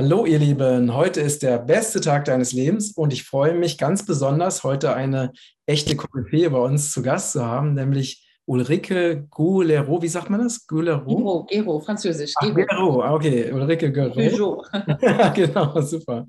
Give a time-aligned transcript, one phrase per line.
[0.00, 4.06] Hallo ihr Lieben, heute ist der beste Tag deines Lebens und ich freue mich ganz
[4.06, 5.32] besonders, heute eine
[5.66, 10.68] echte Koryphäe bei uns zu Gast zu haben, nämlich Ulrike Goulero, wie sagt man das?
[10.68, 11.46] Goulero?
[11.50, 12.32] Gero, französisch.
[12.36, 14.64] Ach, Gero, ah, okay, Ulrike Gero.
[15.34, 16.24] genau, super.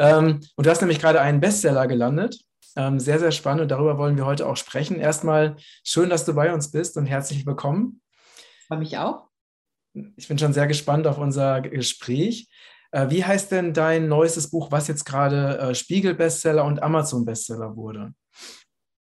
[0.00, 2.40] Ähm, und du hast nämlich gerade einen Bestseller gelandet.
[2.74, 4.98] Ähm, sehr, sehr spannend und darüber wollen wir heute auch sprechen.
[4.98, 5.54] Erstmal
[5.84, 8.00] schön, dass du bei uns bist und herzlich willkommen.
[8.66, 9.28] Freue mich auch.
[10.16, 12.48] Ich bin schon sehr gespannt auf unser Gespräch.
[12.90, 18.14] Äh, wie heißt denn dein neuestes Buch, was jetzt gerade äh, Spiegel-Bestseller und Amazon-Bestseller wurde?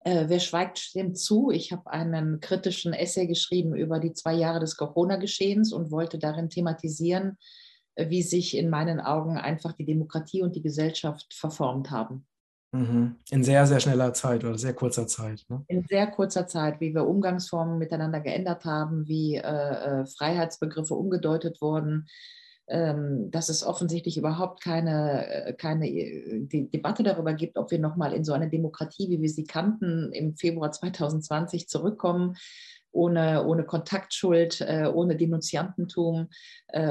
[0.05, 1.49] Äh, wer schweigt, stimmt zu.
[1.49, 6.49] Ich habe einen kritischen Essay geschrieben über die zwei Jahre des Corona-Geschehens und wollte darin
[6.49, 7.37] thematisieren,
[7.95, 12.25] äh, wie sich in meinen Augen einfach die Demokratie und die Gesellschaft verformt haben.
[12.73, 13.17] Mhm.
[13.29, 15.43] In sehr, sehr schneller Zeit oder sehr kurzer Zeit.
[15.47, 15.63] Ne?
[15.67, 22.07] In sehr kurzer Zeit, wie wir Umgangsformen miteinander geändert haben, wie äh, Freiheitsbegriffe umgedeutet wurden,
[22.65, 28.23] dass es offensichtlich überhaupt keine, äh, keine äh, Debatte darüber gibt, ob wir nochmal in
[28.23, 32.35] so eine Demokratie, wie wir sie kannten, im Februar 2020 zurückkommen,
[32.91, 36.29] ohne, ohne Kontaktschuld, äh, ohne Denunziantentum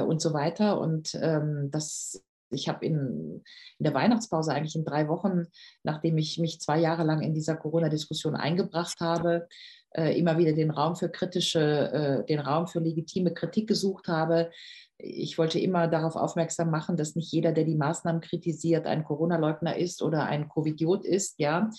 [0.07, 0.79] und so weiter.
[0.79, 3.43] Und ähm, das ich habe in,
[3.79, 5.47] in, der Weihnachtspause eigentlich in drei Wochen,
[5.83, 9.47] nachdem ich mich zwei Jahre lang in dieser Corona-Diskussion eingebracht habe,
[9.93, 14.49] immer wieder den Raum für kritische, äh, den Raum für legitime Kritik gesucht habe,
[14.97, 19.75] ich wollte immer darauf aufmerksam machen, dass nicht jeder, der die Maßnahmen kritisiert, ein Corona-Leugner
[19.75, 21.39] ist oder ein Covidiot ist.
[21.39, 21.69] Ja,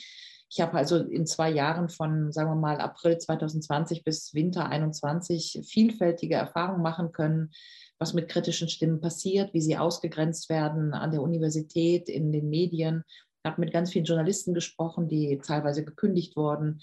[0.51, 5.63] ich habe also in zwei Jahren von, sagen wir mal, April 2020 bis Winter 2021
[5.67, 7.51] vielfältige Erfahrungen machen können,
[7.99, 13.05] was mit kritischen Stimmen passiert, wie sie ausgegrenzt werden an der Universität, in den Medien.
[13.09, 16.81] Ich habe mit ganz vielen Journalisten gesprochen, die teilweise gekündigt wurden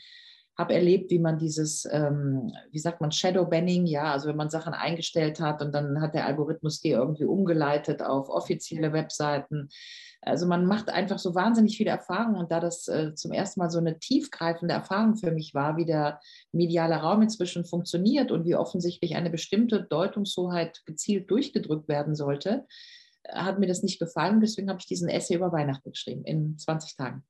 [0.62, 4.74] habe erlebt, wie man dieses, ähm, wie sagt man, Shadow-Banning, ja, also wenn man Sachen
[4.74, 9.70] eingestellt hat und dann hat der Algorithmus die irgendwie umgeleitet auf offizielle Webseiten.
[10.22, 13.72] Also man macht einfach so wahnsinnig viele Erfahrungen und da das äh, zum ersten Mal
[13.72, 16.20] so eine tiefgreifende Erfahrung für mich war, wie der
[16.52, 22.68] mediale Raum inzwischen funktioniert und wie offensichtlich eine bestimmte Deutungshoheit gezielt durchgedrückt werden sollte,
[23.28, 24.42] hat mir das nicht gefallen.
[24.42, 27.24] Deswegen habe ich diesen Essay über Weihnachten geschrieben in 20 Tagen.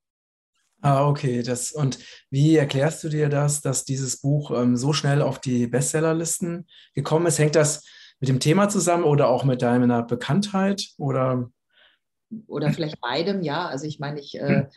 [0.81, 1.43] Ah, okay.
[1.43, 1.99] Das, und
[2.31, 7.27] wie erklärst du dir das, dass dieses Buch ähm, so schnell auf die Bestsellerlisten gekommen
[7.27, 7.37] ist?
[7.37, 7.85] Hängt das
[8.19, 10.89] mit dem Thema zusammen oder auch mit deiner Bekanntheit?
[10.97, 11.51] Oder,
[12.47, 13.67] oder vielleicht beidem, ja.
[13.67, 14.67] Also ich meine, ich äh,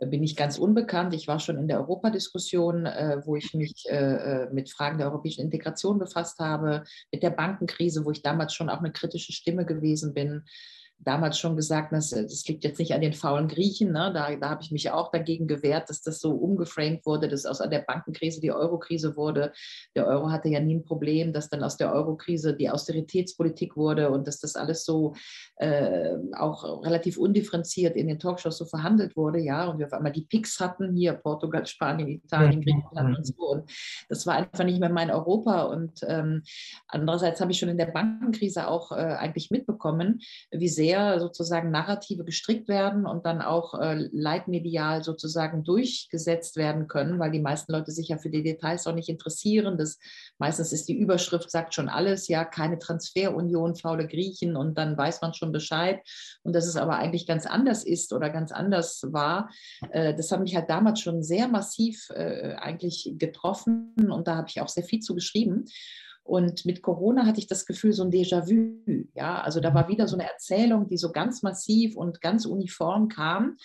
[0.00, 0.10] hm.
[0.10, 1.14] bin nicht ganz unbekannt.
[1.14, 5.06] Ich war schon in der Europadiskussion, äh, wo ich mich äh, äh, mit Fragen der
[5.06, 9.64] europäischen Integration befasst habe, mit der Bankenkrise, wo ich damals schon auch eine kritische Stimme
[9.64, 10.44] gewesen bin
[10.98, 13.92] damals schon gesagt, das, das liegt jetzt nicht an den faulen Griechen.
[13.92, 14.10] Ne?
[14.12, 17.58] Da, da habe ich mich auch dagegen gewehrt, dass das so umgeframed wurde, dass aus
[17.58, 19.52] der Bankenkrise die Eurokrise wurde.
[19.94, 24.10] Der Euro hatte ja nie ein Problem, dass dann aus der Eurokrise die Austeritätspolitik wurde
[24.10, 25.14] und dass das alles so
[25.56, 29.38] äh, auch relativ undifferenziert in den Talkshows so verhandelt wurde.
[29.38, 33.34] Ja, und wir auf einmal die Picks hatten, hier Portugal, Spanien, Italien, Griechenland und so.
[33.36, 33.70] Und
[34.08, 35.64] das war einfach nicht mehr mein Europa.
[35.64, 36.42] Und ähm,
[36.88, 40.20] andererseits habe ich schon in der Bankenkrise auch äh, eigentlich mitbekommen,
[40.50, 46.86] wie sehr sehr sozusagen Narrative gestrickt werden und dann auch äh, leitmedial sozusagen durchgesetzt werden
[46.86, 49.78] können, weil die meisten Leute sich ja für die Details auch nicht interessieren.
[49.78, 49.98] Das,
[50.38, 55.22] meistens ist die Überschrift, sagt schon alles, ja, keine Transferunion, faule Griechen und dann weiß
[55.22, 56.00] man schon Bescheid.
[56.44, 59.50] Und dass es aber eigentlich ganz anders ist oder ganz anders war,
[59.90, 64.48] äh, das hat mich halt damals schon sehr massiv äh, eigentlich getroffen und da habe
[64.48, 65.64] ich auch sehr viel zu geschrieben.
[66.26, 69.06] Und mit Corona hatte ich das Gefühl, so ein Déjà-vu.
[69.14, 73.08] Ja, also da war wieder so eine Erzählung, die so ganz massiv und ganz uniform
[73.08, 73.56] kam.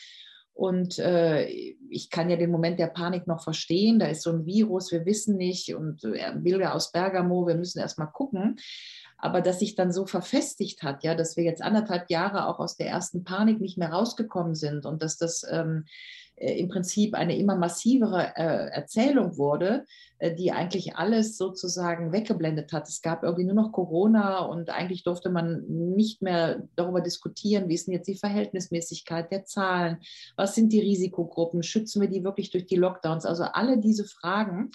[0.53, 3.97] Und äh, ich kann ja den Moment der Panik noch verstehen.
[3.97, 5.73] Da ist so ein Virus, wir wissen nicht.
[5.73, 8.57] Und äh, Bilder aus Bergamo, wir müssen erst mal gucken.
[9.17, 12.77] Aber dass sich dann so verfestigt hat, ja, dass wir jetzt anderthalb Jahre auch aus
[12.77, 17.37] der ersten Panik nicht mehr rausgekommen sind und dass das ähm, äh, im Prinzip eine
[17.37, 19.85] immer massivere äh, Erzählung wurde,
[20.17, 22.87] äh, die eigentlich alles sozusagen weggeblendet hat.
[22.87, 27.75] Es gab irgendwie nur noch Corona und eigentlich durfte man nicht mehr darüber diskutieren, wie
[27.75, 29.99] ist denn jetzt die Verhältnismäßigkeit der Zahlen,
[30.35, 33.25] was sind die Risikogruppen, schützen wir die wirklich durch die Lockdowns.
[33.25, 34.71] Also alle diese Fragen,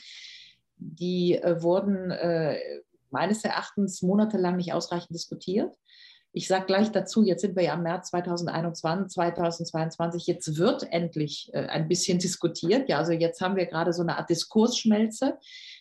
[0.76, 2.58] die äh, wurden äh,
[3.10, 5.74] meines Erachtens monatelang nicht ausreichend diskutiert.
[6.36, 11.48] Ich sage gleich dazu, jetzt sind wir ja im März 2021, 2022, jetzt wird endlich
[11.54, 12.90] äh, ein bisschen diskutiert.
[12.90, 15.38] Ja, also jetzt haben wir gerade so eine Art Diskursschmelze.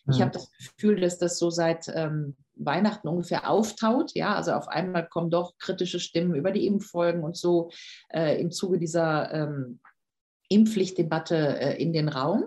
[0.09, 4.13] Ich habe das Gefühl, dass das so seit ähm, Weihnachten ungefähr auftaut.
[4.13, 7.69] Ja, also auf einmal kommen doch kritische Stimmen über die Impffolgen und so
[8.13, 9.81] äh, im Zuge dieser ähm,
[10.47, 12.45] Impfpflichtdebatte äh, in den Raum.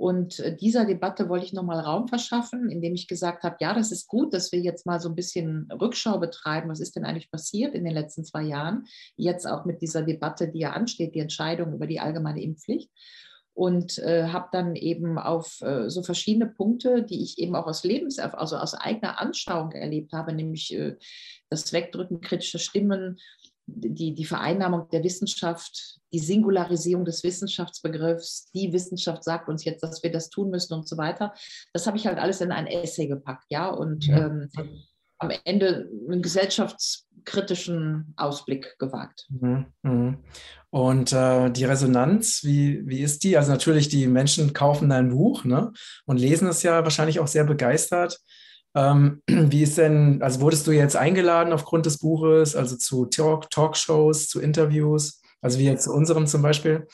[0.00, 3.92] Und äh, dieser Debatte wollte ich nochmal Raum verschaffen, indem ich gesagt habe, ja, das
[3.92, 6.70] ist gut, dass wir jetzt mal so ein bisschen Rückschau betreiben.
[6.70, 8.86] Was ist denn eigentlich passiert in den letzten zwei Jahren?
[9.16, 12.90] Jetzt auch mit dieser Debatte, die ja ansteht, die Entscheidung über die allgemeine Impfpflicht.
[13.52, 17.84] Und äh, habe dann eben auf äh, so verschiedene Punkte, die ich eben auch aus
[17.84, 20.96] Lebens, also aus eigener Anschauung erlebt habe, nämlich äh,
[21.50, 23.18] das Wegdrücken kritischer Stimmen,
[23.74, 30.02] die, die Vereinnahmung der Wissenschaft, die Singularisierung des Wissenschaftsbegriffs, die Wissenschaft sagt uns jetzt, dass
[30.02, 31.34] wir das tun müssen und so weiter.
[31.72, 34.26] Das habe ich halt alles in ein Essay gepackt, ja, und ja.
[34.26, 34.48] Ähm,
[35.20, 39.26] am Ende einen gesellschaftskritischen Ausblick gewagt.
[39.28, 39.66] Mhm.
[39.82, 40.18] mhm.
[40.70, 43.36] Und äh, die Resonanz, wie, wie ist die?
[43.36, 45.72] Also natürlich, die Menschen kaufen dein Buch ne?
[46.06, 48.20] und lesen es ja wahrscheinlich auch sehr begeistert.
[48.74, 53.50] Ähm, wie ist denn, also wurdest du jetzt eingeladen aufgrund des Buches, also zu Talk,
[53.50, 56.86] Talkshows, zu Interviews, also wie jetzt zu unserem zum Beispiel?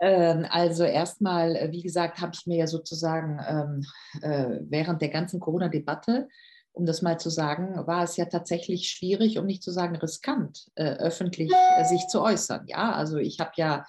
[0.00, 3.86] Ähm, also erstmal, äh, wie gesagt, habe ich mir ja sozusagen ähm,
[4.20, 6.28] äh, während der ganzen Corona-Debatte,
[6.72, 10.66] um das mal zu sagen, war es ja tatsächlich schwierig, um nicht zu sagen riskant,
[10.74, 12.64] äh, öffentlich äh, sich zu äußern.
[12.66, 13.86] Ja, also ich habe ja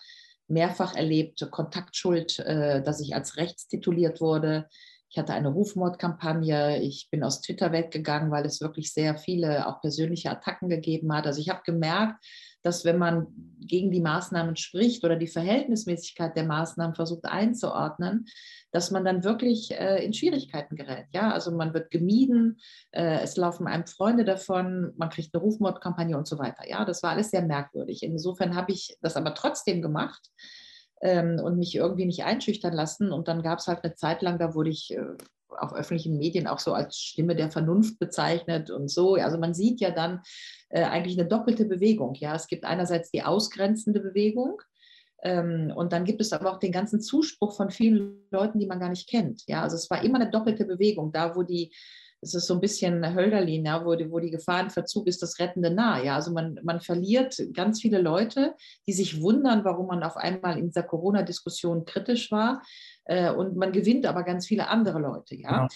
[0.47, 4.67] mehrfach erlebt, Kontaktschuld, äh, dass ich als rechts tituliert wurde.
[5.13, 6.81] Ich hatte eine Rufmordkampagne.
[6.81, 11.27] Ich bin aus Twitter weggegangen, weil es wirklich sehr viele auch persönliche Attacken gegeben hat.
[11.27, 12.25] Also ich habe gemerkt,
[12.63, 13.27] dass wenn man
[13.59, 18.25] gegen die Maßnahmen spricht oder die Verhältnismäßigkeit der Maßnahmen versucht einzuordnen,
[18.71, 21.05] dass man dann wirklich äh, in Schwierigkeiten gerät.
[21.11, 26.17] Ja, also man wird gemieden, äh, es laufen einem Freunde davon, man kriegt eine Rufmordkampagne
[26.17, 26.67] und so weiter.
[26.67, 28.01] Ja, das war alles sehr merkwürdig.
[28.01, 30.31] Insofern habe ich das aber trotzdem gemacht
[31.03, 33.11] ähm, und mich irgendwie nicht einschüchtern lassen.
[33.11, 35.03] Und dann gab es halt eine Zeit lang, da wurde ich äh,
[35.49, 39.15] auf öffentlichen Medien auch so als Stimme der Vernunft bezeichnet und so.
[39.15, 40.21] Also man sieht ja dann
[40.69, 42.15] äh, eigentlich eine doppelte Bewegung.
[42.15, 44.61] Ja, es gibt einerseits die ausgrenzende Bewegung.
[45.21, 48.79] Ähm, und dann gibt es aber auch den ganzen Zuspruch von vielen Leuten, die man
[48.79, 49.43] gar nicht kennt.
[49.47, 51.11] Ja, also es war immer eine doppelte Bewegung.
[51.11, 51.73] Da, wo die
[52.23, 55.21] es ist so ein bisschen Hölderlin, ja, wo, die, wo die Gefahr in Verzug ist,
[55.21, 56.01] das Rettende nah.
[56.01, 56.15] Ja?
[56.15, 58.55] Also man, man verliert ganz viele Leute,
[58.87, 62.63] die sich wundern, warum man auf einmal in dieser Corona-Diskussion kritisch war.
[63.05, 65.35] Äh, und man gewinnt aber ganz viele andere Leute.
[65.35, 65.63] Ja?
[65.63, 65.67] ja.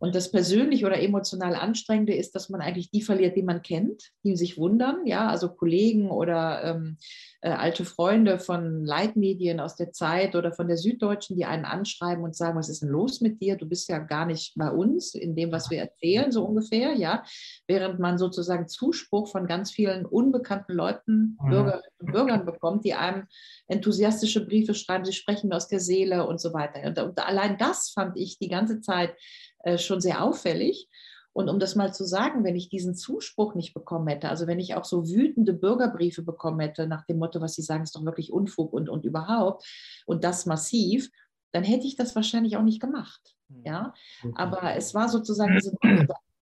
[0.00, 4.10] Und das persönlich oder emotional Anstrengende ist, dass man eigentlich die verliert, die man kennt,
[4.24, 6.96] die sich wundern, ja, also Kollegen oder ähm,
[7.42, 12.24] äh, alte Freunde von Leitmedien aus der Zeit oder von der Süddeutschen, die einen anschreiben
[12.24, 13.56] und sagen, was ist denn los mit dir?
[13.56, 17.22] Du bist ja gar nicht bei uns in dem, was wir erzählen, so ungefähr, ja.
[17.66, 21.50] Während man sozusagen Zuspruch von ganz vielen unbekannten Leuten, mhm.
[21.50, 23.26] Bürgerinnen und Bürgern bekommt, die einem
[23.68, 26.86] enthusiastische Briefe schreiben, sie sprechen aus der Seele und so weiter.
[26.86, 29.14] Und, und allein das fand ich die ganze Zeit
[29.62, 30.88] äh, schon sehr auffällig.
[31.32, 34.58] Und um das mal zu sagen, wenn ich diesen Zuspruch nicht bekommen hätte, also wenn
[34.58, 38.04] ich auch so wütende Bürgerbriefe bekommen hätte, nach dem Motto, was Sie sagen, ist doch
[38.04, 39.64] wirklich Unfug und, und überhaupt,
[40.06, 41.08] und das massiv,
[41.52, 43.34] dann hätte ich das wahrscheinlich auch nicht gemacht.
[43.48, 43.62] Hm.
[43.64, 43.94] Ja,
[44.34, 45.76] aber es war sozusagen diese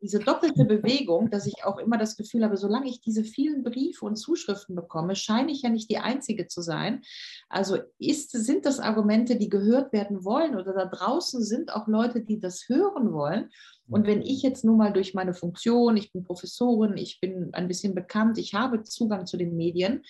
[0.06, 4.05] diese doppelte Bewegung, dass ich auch immer das Gefühl habe, solange ich diese vielen Briefe
[4.05, 7.03] und Zuschriften bekomme, scheine ich ja nicht die Einzige zu sein.
[7.49, 12.20] Also ist, sind das Argumente, die gehört werden wollen oder da draußen sind auch Leute,
[12.20, 13.50] die das hören wollen.
[13.88, 17.67] Und wenn ich jetzt nun mal durch meine Funktion, ich bin Professorin, ich bin ein
[17.67, 20.05] bisschen bekannt, ich habe Zugang zu den Medien,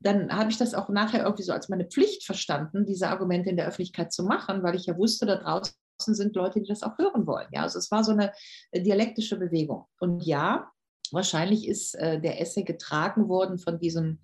[0.00, 3.56] dann habe ich das auch nachher irgendwie so als meine Pflicht verstanden, diese Argumente in
[3.56, 6.98] der Öffentlichkeit zu machen, weil ich ja wusste, da draußen sind Leute, die das auch
[6.98, 7.48] hören wollen.
[7.52, 8.32] Ja, also es war so eine
[8.70, 9.86] äh, dialektische Bewegung.
[10.00, 10.70] Und ja,
[11.10, 14.20] wahrscheinlich ist äh, der Essay getragen worden von diesem,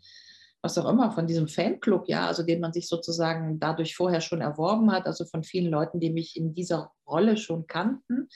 [0.63, 4.41] was auch immer, von diesem Fanclub, ja, also den man sich sozusagen dadurch vorher schon
[4.41, 8.29] erworben hat, also von vielen Leuten, die mich in dieser Rolle schon kannten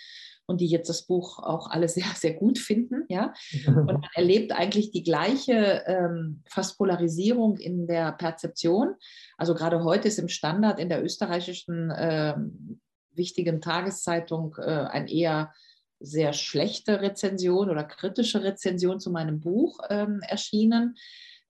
[0.47, 3.05] und die jetzt das Buch auch alle sehr, sehr gut finden.
[3.09, 3.33] Ja?
[3.67, 8.95] Und man erlebt eigentlich die gleiche ähm, fast Polarisierung in der Perzeption.
[9.37, 12.81] Also gerade heute ist im Standard in der österreichischen ähm,
[13.15, 15.53] wichtigen Tageszeitung äh, ein eher
[16.01, 20.97] sehr schlechte Rezension oder kritische Rezension zu meinem Buch ähm, erschienen.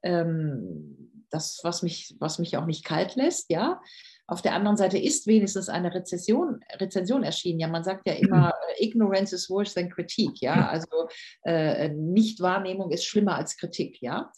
[0.03, 3.81] Ähm, das, was mich, was mich auch nicht kalt lässt, ja.
[4.27, 7.61] Auf der anderen Seite ist wenigstens eine Rezession, Rezension erschienen.
[7.61, 10.41] Ja, man sagt ja immer, äh, Ignorance is worse than critique.
[10.41, 11.09] Ja, also
[11.45, 14.01] äh, Nichtwahrnehmung ist schlimmer als Kritik.
[14.01, 14.33] Ja,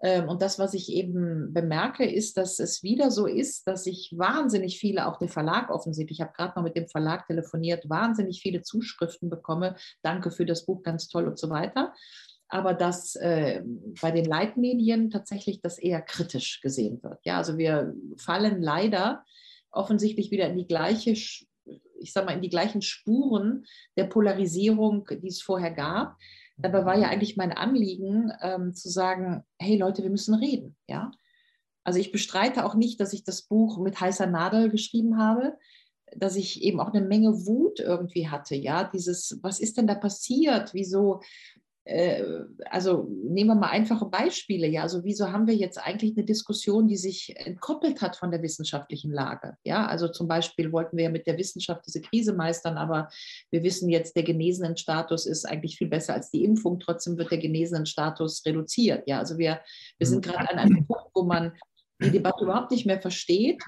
[0.00, 4.78] und das, was ich eben bemerke, ist, dass es wieder so ist, dass ich wahnsinnig
[4.78, 8.62] viele, auch der Verlag offensichtlich, ich habe gerade mal mit dem Verlag telefoniert, wahnsinnig viele
[8.62, 9.74] Zuschriften bekomme.
[10.02, 11.92] Danke für das Buch, ganz toll und so weiter.
[12.48, 13.62] Aber dass äh,
[14.00, 17.18] bei den Leitmedien tatsächlich das eher kritisch gesehen wird.
[17.24, 19.24] Ja, also wir fallen leider
[19.70, 25.28] offensichtlich wieder in die gleiche, ich sag mal, in die gleichen Spuren der Polarisierung, die
[25.28, 26.16] es vorher gab.
[26.58, 30.76] Dabei war ja eigentlich mein Anliegen, ähm, zu sagen, hey Leute, wir müssen reden.
[30.88, 31.12] Ja?
[31.84, 35.56] Also ich bestreite auch nicht, dass ich das Buch mit heißer Nadel geschrieben habe.
[36.16, 39.94] dass ich eben auch eine Menge Wut irgendwie hatte, ja, dieses, was ist denn da
[39.94, 40.72] passiert?
[40.74, 41.20] Wieso
[42.66, 44.66] also nehmen wir mal einfache Beispiele.
[44.66, 48.42] Ja, also wieso haben wir jetzt eigentlich eine Diskussion, die sich entkoppelt hat von der
[48.42, 49.56] wissenschaftlichen Lage?
[49.64, 53.08] Ja, also zum Beispiel wollten wir ja mit der Wissenschaft diese Krise meistern, aber
[53.50, 56.78] wir wissen jetzt, der genesenen Status ist eigentlich viel besser als die Impfung.
[56.78, 59.04] Trotzdem wird der genesenen Status reduziert.
[59.06, 59.60] Ja, also wir,
[59.98, 60.30] wir sind mhm.
[60.30, 61.52] gerade an einem Punkt, wo man
[62.00, 63.62] die Debatte überhaupt nicht mehr versteht.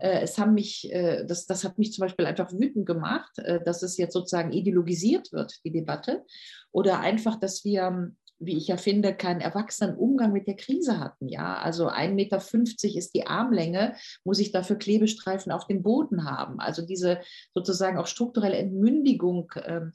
[0.00, 3.62] Äh, es haben mich, äh, das, das hat mich zum Beispiel einfach wütend gemacht, äh,
[3.64, 6.24] dass es jetzt sozusagen ideologisiert wird, die Debatte.
[6.72, 11.28] Oder einfach, dass wir, wie ich ja finde, keinen erwachsenen Umgang mit der Krise hatten.
[11.28, 16.60] Ja, also 1,50 Meter ist die Armlänge, muss ich dafür Klebestreifen auf dem Boden haben.
[16.60, 17.20] Also diese
[17.54, 19.52] sozusagen auch strukturelle Entmündigung.
[19.64, 19.92] Ähm,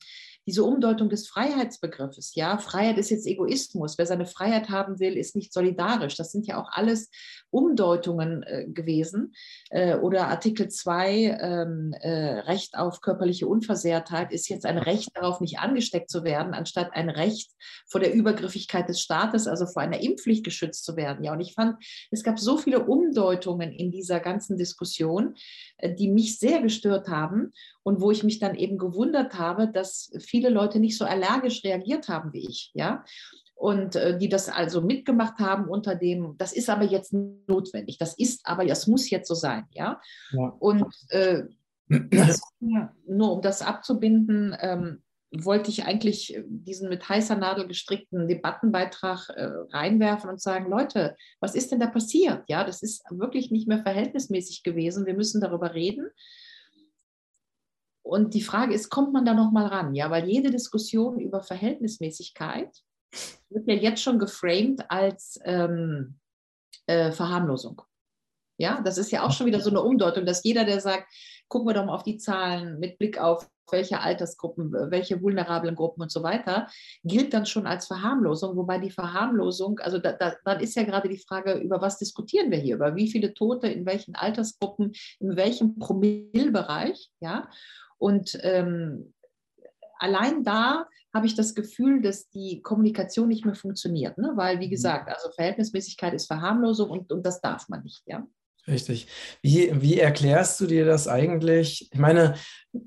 [0.48, 2.33] diese Umdeutung des Freiheitsbegriffes.
[2.36, 3.98] Ja, Freiheit ist jetzt Egoismus.
[3.98, 6.15] Wer seine Freiheit haben will, ist nicht solidarisch.
[6.15, 7.10] Das sind ja auch alles
[7.51, 9.33] Umdeutungen äh, gewesen.
[9.69, 15.41] Äh, oder Artikel 2, ähm, äh, Recht auf körperliche Unversehrtheit, ist jetzt ein Recht darauf,
[15.41, 17.51] nicht angesteckt zu werden, anstatt ein Recht
[17.88, 21.24] vor der Übergriffigkeit des Staates, also vor einer Impfpflicht geschützt zu werden.
[21.24, 25.36] Ja, und ich fand, es gab so viele Umdeutungen in dieser ganzen Diskussion,
[25.77, 27.51] äh, die mich sehr gestört haben
[27.83, 32.07] und wo ich mich dann eben gewundert habe, dass viele Leute nicht so allergisch reagiert
[32.07, 33.03] haben wie ich, ja.
[33.53, 38.17] Und äh, die das also mitgemacht haben unter dem, das ist aber jetzt notwendig, das
[38.17, 40.01] ist aber, das muss jetzt so sein, ja.
[40.31, 40.55] ja.
[40.59, 41.43] Und äh,
[41.88, 42.41] das,
[43.05, 49.50] nur um das abzubinden, ähm, wollte ich eigentlich diesen mit heißer Nadel gestrickten Debattenbeitrag äh,
[49.71, 52.43] reinwerfen und sagen, Leute, was ist denn da passiert?
[52.50, 55.05] Ja, das ist wirklich nicht mehr verhältnismäßig gewesen.
[55.05, 56.09] Wir müssen darüber reden.
[58.03, 59.93] Und die Frage ist, kommt man da noch mal ran?
[59.96, 62.70] Ja, weil jede Diskussion über Verhältnismäßigkeit
[63.50, 66.17] wird ja jetzt schon geframed als ähm,
[66.88, 67.81] äh, Verharmlosung.
[68.58, 71.12] Ja, das ist ja auch schon wieder so eine Umdeutung, dass jeder, der sagt,
[71.48, 76.01] gucken wir doch mal auf die Zahlen mit Blick auf welche Altersgruppen, welche vulnerablen Gruppen
[76.01, 76.67] und so weiter,
[77.03, 78.55] gilt dann schon als Verharmlosung.
[78.58, 82.51] Wobei die Verharmlosung, also da, da, dann ist ja gerade die Frage, über was diskutieren
[82.51, 82.75] wir hier?
[82.75, 87.50] Über wie viele Tote in welchen Altersgruppen, in welchem Promillbereich, ja?
[88.01, 89.13] Und ähm,
[90.00, 94.17] allein da habe ich das Gefühl, dass die Kommunikation nicht mehr funktioniert.
[94.17, 94.31] Ne?
[94.36, 94.72] Weil, wie mhm.
[94.72, 98.01] gesagt, also Verhältnismäßigkeit ist Verharmlosung und, und das darf man nicht.
[98.08, 98.25] Ja?
[98.67, 99.08] Richtig.
[99.43, 101.89] Wie, wie erklärst du dir das eigentlich?
[101.91, 102.36] Ich meine,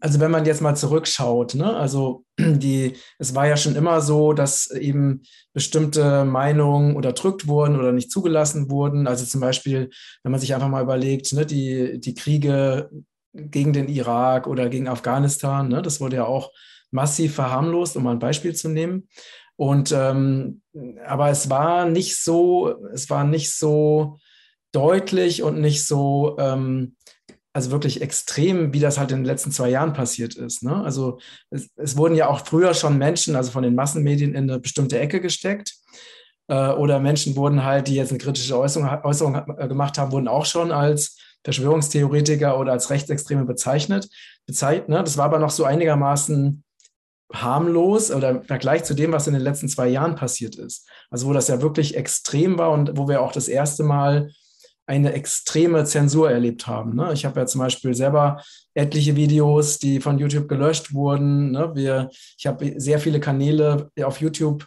[0.01, 4.33] also wenn man jetzt mal zurückschaut, ne, also die, es war ja schon immer so,
[4.33, 9.07] dass eben bestimmte Meinungen unterdrückt wurden oder nicht zugelassen wurden.
[9.07, 9.91] Also zum Beispiel,
[10.25, 12.91] wenn man sich einfach mal überlegt, ne, die, die Kriege
[13.35, 15.69] gegen den Irak oder gegen Afghanistan.
[15.69, 15.83] Ne?
[15.83, 16.53] Das wurde ja auch
[16.91, 19.09] massiv verharmlost, um mal ein Beispiel zu nehmen.
[19.57, 20.63] Und ähm,
[21.07, 24.19] aber es war nicht so, es war nicht so
[24.73, 26.97] deutlich und nicht so, ähm,
[27.53, 30.65] also wirklich extrem, wie das halt in den letzten zwei Jahren passiert ist.
[30.65, 30.75] Ne?
[30.83, 31.19] Also
[31.51, 34.99] es, es, wurden ja auch früher schon Menschen, also von den Massenmedien in eine bestimmte
[34.99, 35.75] Ecke gesteckt.
[36.49, 39.35] Äh, oder Menschen wurden halt, die jetzt eine kritische Äußerung, Äußerung
[39.69, 44.09] gemacht haben, wurden auch schon als Verschwörungstheoretiker oder als Rechtsextreme bezeichnet.
[44.47, 45.05] bezeichnet ne?
[45.05, 46.65] Das war aber noch so einigermaßen
[47.33, 50.89] harmlos oder im Vergleich zu dem, was in den letzten zwei Jahren passiert ist.
[51.11, 54.31] Also wo das ja wirklich extrem war und wo wir auch das erste Mal
[54.87, 56.95] eine extreme Zensur erlebt haben.
[56.95, 57.13] Ne?
[57.15, 58.43] Ich habe ja zum Beispiel selber
[58.75, 61.53] etliche Videos, die von YouTube gelöscht wurden.
[61.53, 61.71] Ne?
[61.75, 64.67] Wir, ich habe sehr viele Kanäle auf YouTube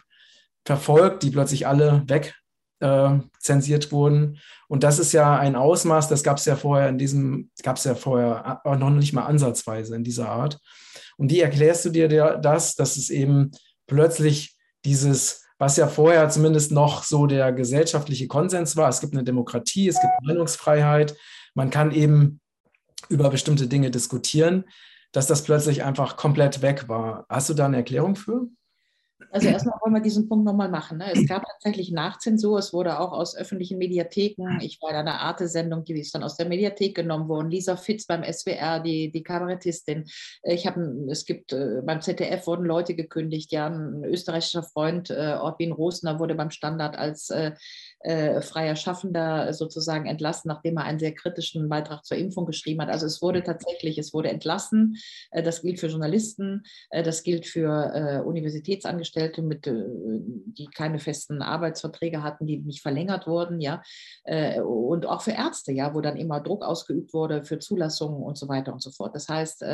[0.64, 2.34] verfolgt, die plötzlich alle weg
[2.80, 4.38] äh, zensiert wurden.
[4.68, 7.84] Und das ist ja ein Ausmaß, das gab es ja vorher in diesem, gab es
[7.84, 10.58] ja vorher noch nicht mal ansatzweise in dieser Art.
[11.16, 12.08] Und wie erklärst du dir
[12.38, 13.50] das, dass es eben
[13.86, 19.24] plötzlich dieses, was ja vorher zumindest noch so der gesellschaftliche Konsens war, es gibt eine
[19.24, 21.16] Demokratie, es gibt Meinungsfreiheit,
[21.54, 22.40] man kann eben
[23.08, 24.64] über bestimmte Dinge diskutieren,
[25.12, 27.26] dass das plötzlich einfach komplett weg war.
[27.28, 28.48] Hast du da eine Erklärung für?
[29.30, 30.98] Also erstmal wollen wir diesen Punkt nochmal machen.
[30.98, 31.12] Ne?
[31.12, 35.84] Es gab tatsächlich Nachzensur, es wurde auch aus öffentlichen Mediatheken, ich war in einer Arte-Sendung,
[35.84, 40.04] die ist dann aus der Mediathek genommen worden, Lisa Fitz beim SWR, die, die Kabarettistin.
[40.44, 45.36] Ich habe, es gibt, äh, beim ZDF wurden Leute gekündigt, ja, ein österreichischer Freund, äh,
[45.38, 47.52] Ortwin Rosner, wurde beim Standard als äh,
[48.00, 52.90] äh, freier Schaffender sozusagen entlassen, nachdem er einen sehr kritischen Beitrag zur Impfung geschrieben hat.
[52.90, 54.96] Also es wurde tatsächlich, es wurde entlassen.
[55.30, 60.98] Äh, das gilt für Journalisten, äh, das gilt für äh, Universitätsangestellte, mit, äh, die keine
[60.98, 63.82] festen Arbeitsverträge hatten, die nicht verlängert wurden, ja,
[64.24, 68.38] äh, und auch für Ärzte, ja, wo dann immer Druck ausgeübt wurde für Zulassungen und
[68.38, 69.14] so weiter und so fort.
[69.14, 69.64] Das heißt,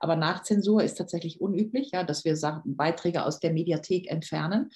[0.00, 4.70] aber Nachzensur ist tatsächlich unüblich, ja, dass wir Beiträge aus der Mediathek entfernen.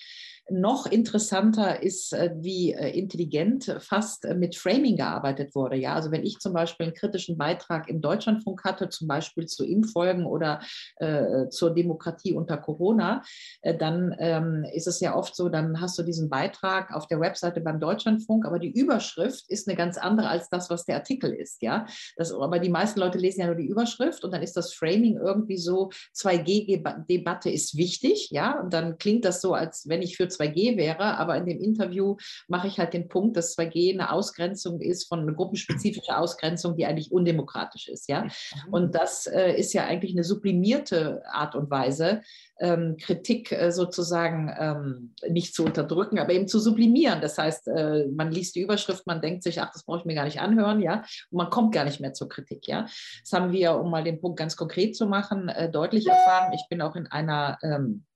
[0.53, 5.77] Noch interessanter ist, äh, wie äh, intelligent fast äh, mit Framing gearbeitet wurde.
[5.77, 9.65] Ja, also wenn ich zum Beispiel einen kritischen Beitrag im Deutschlandfunk hatte, zum Beispiel zu
[9.65, 10.61] Impffolgen oder
[10.97, 13.23] äh, zur Demokratie unter Corona,
[13.63, 17.21] äh, dann ähm, ist es ja oft so, dann hast du diesen Beitrag auf der
[17.21, 21.33] Webseite beim Deutschlandfunk, aber die Überschrift ist eine ganz andere als das, was der Artikel
[21.33, 21.63] ist.
[21.63, 24.75] Ja, das, aber die meisten Leute lesen ja nur die Überschrift und dann ist das
[24.75, 28.29] Framing irgendwie so 2G-Debatte ist wichtig.
[28.31, 31.61] Ja, und dann klingt das so, als wenn ich für 2G wäre, aber in dem
[31.61, 32.17] Interview
[32.49, 36.87] mache ich halt den Punkt, dass 2G eine Ausgrenzung ist von einer gruppenspezifischen Ausgrenzung, die
[36.87, 38.09] eigentlich undemokratisch ist.
[38.09, 38.25] Ja?
[38.25, 38.31] Mhm.
[38.71, 42.23] Und das äh, ist ja eigentlich eine sublimierte Art und Weise,
[42.61, 47.21] ähm, Kritik äh, sozusagen ähm, nicht zu unterdrücken, aber eben zu sublimieren.
[47.21, 50.15] Das heißt, äh, man liest die Überschrift, man denkt sich, ach, das brauche ich mir
[50.15, 52.87] gar nicht anhören, ja, und man kommt gar nicht mehr zur Kritik, ja.
[53.23, 56.53] Das haben wir, um mal den Punkt ganz konkret zu machen, äh, deutlich erfahren.
[56.55, 58.12] Ich bin auch in einer ähm, äh,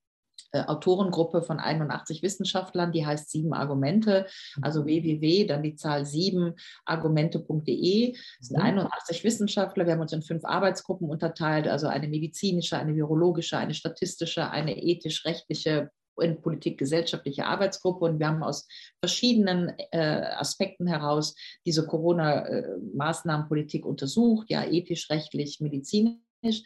[0.53, 4.27] Autorengruppe von 81 Wissenschaftlern, die heißt Sieben Argumente,
[4.63, 4.87] also mhm.
[4.87, 8.17] www, dann die Zahl 7 argumente.de.
[8.41, 9.27] Es sind 81 mhm.
[9.27, 14.51] Wissenschaftler, wir haben uns in fünf Arbeitsgruppen unterteilt, also eine medizinische, eine virologische, eine statistische,
[14.51, 18.67] eine ethisch-rechtliche, in Politik gesellschaftliche Arbeitsgruppe und wir haben aus
[19.01, 21.35] verschiedenen äh, Aspekten heraus
[21.67, 26.63] diese Corona-Maßnahmenpolitik äh, untersucht, ja ethisch, rechtlich, medizinisch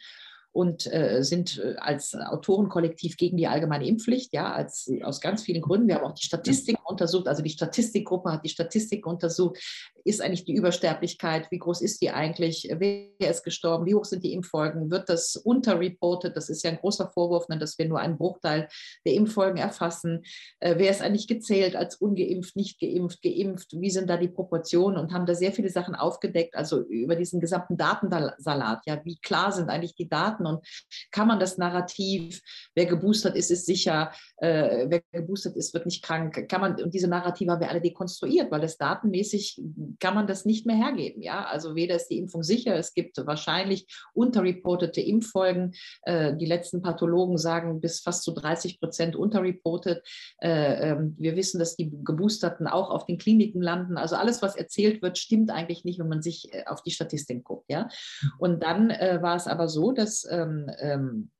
[0.53, 5.61] und äh, sind äh, als Autorenkollektiv gegen die allgemeine Impfpflicht, ja, als, aus ganz vielen
[5.61, 5.87] Gründen.
[5.87, 9.57] Wir haben auch die Statistik untersucht, also die Statistikgruppe hat die Statistik untersucht.
[10.03, 11.49] Ist eigentlich die Übersterblichkeit?
[11.51, 12.67] Wie groß ist die eigentlich?
[12.75, 13.85] Wer ist gestorben?
[13.85, 14.89] Wie hoch sind die Impffolgen?
[14.89, 16.35] Wird das unterreported?
[16.35, 18.67] Das ist ja ein großer Vorwurf, ne, dass wir nur einen Bruchteil
[19.05, 20.23] der Impffolgen erfassen.
[20.59, 23.73] Äh, wer ist eigentlich gezählt als ungeimpft, nicht geimpft, geimpft?
[23.73, 24.97] Wie sind da die Proportionen?
[24.97, 28.81] Und haben da sehr viele Sachen aufgedeckt, also über diesen gesamten Datensalat.
[28.85, 30.21] Ja, wie klar sind eigentlich die Daten?
[30.21, 30.65] Daten und
[31.11, 32.41] kann man das Narrativ,
[32.75, 36.93] wer geboostert ist, ist sicher, äh, wer geboostert ist, wird nicht krank, kann man, und
[36.93, 39.61] diese Narrative haben wir alle dekonstruiert, weil das datenmäßig
[39.99, 41.21] kann man das nicht mehr hergeben.
[41.21, 41.45] Ja?
[41.45, 45.73] Also weder ist die Impfung sicher, es gibt wahrscheinlich unterreportete Impffolgen.
[46.03, 50.05] Äh, die letzten Pathologen sagen bis fast zu 30 Prozent unterreportet.
[50.41, 53.97] Äh, ähm, wir wissen, dass die Geboosterten auch auf den Kliniken landen.
[53.97, 57.43] Also alles, was erzählt wird, stimmt eigentlich nicht, wenn man sich äh, auf die Statistik
[57.43, 57.69] guckt.
[57.69, 57.89] Ja?
[58.37, 61.31] Und dann äh, war es aber so, dass ähm, ähm,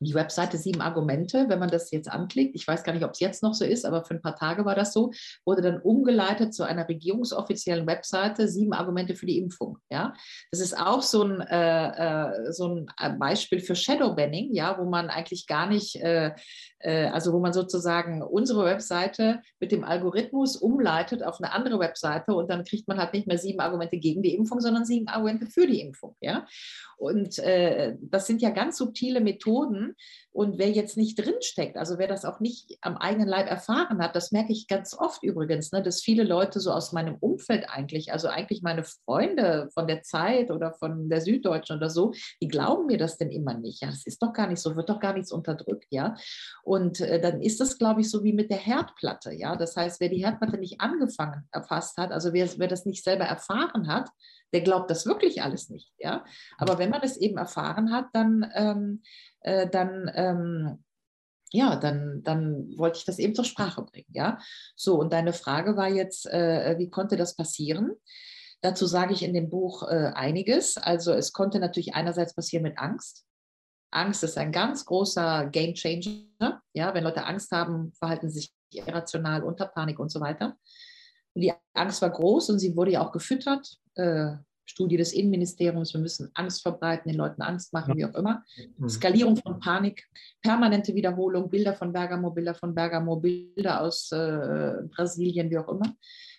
[0.00, 3.20] die Webseite Sieben Argumente, wenn man das jetzt anklickt, ich weiß gar nicht, ob es
[3.20, 5.10] jetzt noch so ist, aber für ein paar Tage war das so,
[5.44, 9.78] wurde dann umgeleitet zu einer regierungsoffiziellen Webseite Sieben Argumente für die Impfung.
[9.90, 10.14] Ja,
[10.50, 14.84] das ist auch so ein, äh, äh so ein äh, Beispiel für Shadowbanning, ja, wo
[14.84, 16.32] man eigentlich gar nicht äh,
[16.78, 22.34] äh, also wo man sozusagen unsere Webseite mit dem Algorithmus umleitet auf eine andere Webseite
[22.34, 25.46] und dann kriegt man halt nicht mehr sieben Argumente gegen die Impfung, sondern sieben Argumente
[25.46, 26.16] für die Impfung.
[26.20, 26.46] Ja?
[26.96, 29.85] Und das sind ja ganz subtile Methoden,
[30.32, 34.14] und wer jetzt nicht drinsteckt, also wer das auch nicht am eigenen Leib erfahren hat,
[34.14, 38.12] das merke ich ganz oft übrigens, ne, dass viele Leute so aus meinem Umfeld eigentlich,
[38.12, 42.86] also eigentlich meine Freunde von der Zeit oder von der Süddeutschen oder so, die glauben
[42.86, 43.82] mir das denn immer nicht.
[43.82, 46.16] Ja, das ist doch gar nicht so, wird doch gar nichts unterdrückt, ja.
[46.62, 49.56] Und äh, dann ist das, glaube ich, so wie mit der Herdplatte, ja.
[49.56, 53.24] Das heißt, wer die Herdplatte nicht angefangen erfasst hat, also wer, wer das nicht selber
[53.24, 54.10] erfahren hat,
[54.52, 56.24] der glaubt das wirklich alles nicht, ja.
[56.58, 59.02] Aber wenn man es eben erfahren hat, dann ähm,
[59.46, 60.84] äh, dann ähm,
[61.52, 64.10] ja, dann, dann wollte ich das eben zur Sprache bringen.
[64.12, 64.38] Ja,
[64.74, 67.92] so und deine Frage war jetzt, äh, wie konnte das passieren?
[68.62, 70.76] Dazu sage ich in dem Buch äh, einiges.
[70.76, 73.24] Also es konnte natürlich einerseits passieren mit Angst.
[73.92, 76.60] Angst ist ein ganz großer Game Changer.
[76.74, 80.56] Ja, wenn Leute Angst haben, verhalten sie sich irrational unter Panik und so weiter.
[81.34, 83.78] Und die Angst war groß und sie wurde ja auch gefüttert.
[83.94, 84.32] Äh,
[84.66, 88.44] Studie des Innenministeriums, wir müssen Angst verbreiten, den Leuten Angst machen, wie auch immer.
[88.76, 88.88] Mhm.
[88.88, 90.06] Skalierung von Panik,
[90.42, 95.94] permanente Wiederholung, Bilder von Bergamo, Bilder von Bergamo, Bilder aus äh, Brasilien, wie auch immer.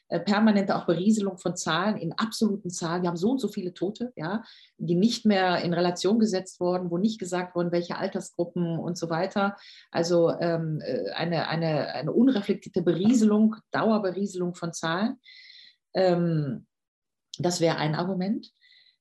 [0.10, 3.02] Äh, permanente auch Berieselung von Zahlen in absoluten Zahlen.
[3.02, 4.44] Wir haben so und so viele Tote, ja,
[4.78, 9.10] die nicht mehr in Relation gesetzt wurden, wo nicht gesagt wurden, welche Altersgruppen und so
[9.10, 9.58] weiter.
[9.92, 15.20] Also ähm, äh, eine, eine, eine unreflektierte Berieselung, Dauerberieselung von Zahlen.
[15.94, 16.67] Ähm,
[17.40, 18.52] das wäre ein Argument.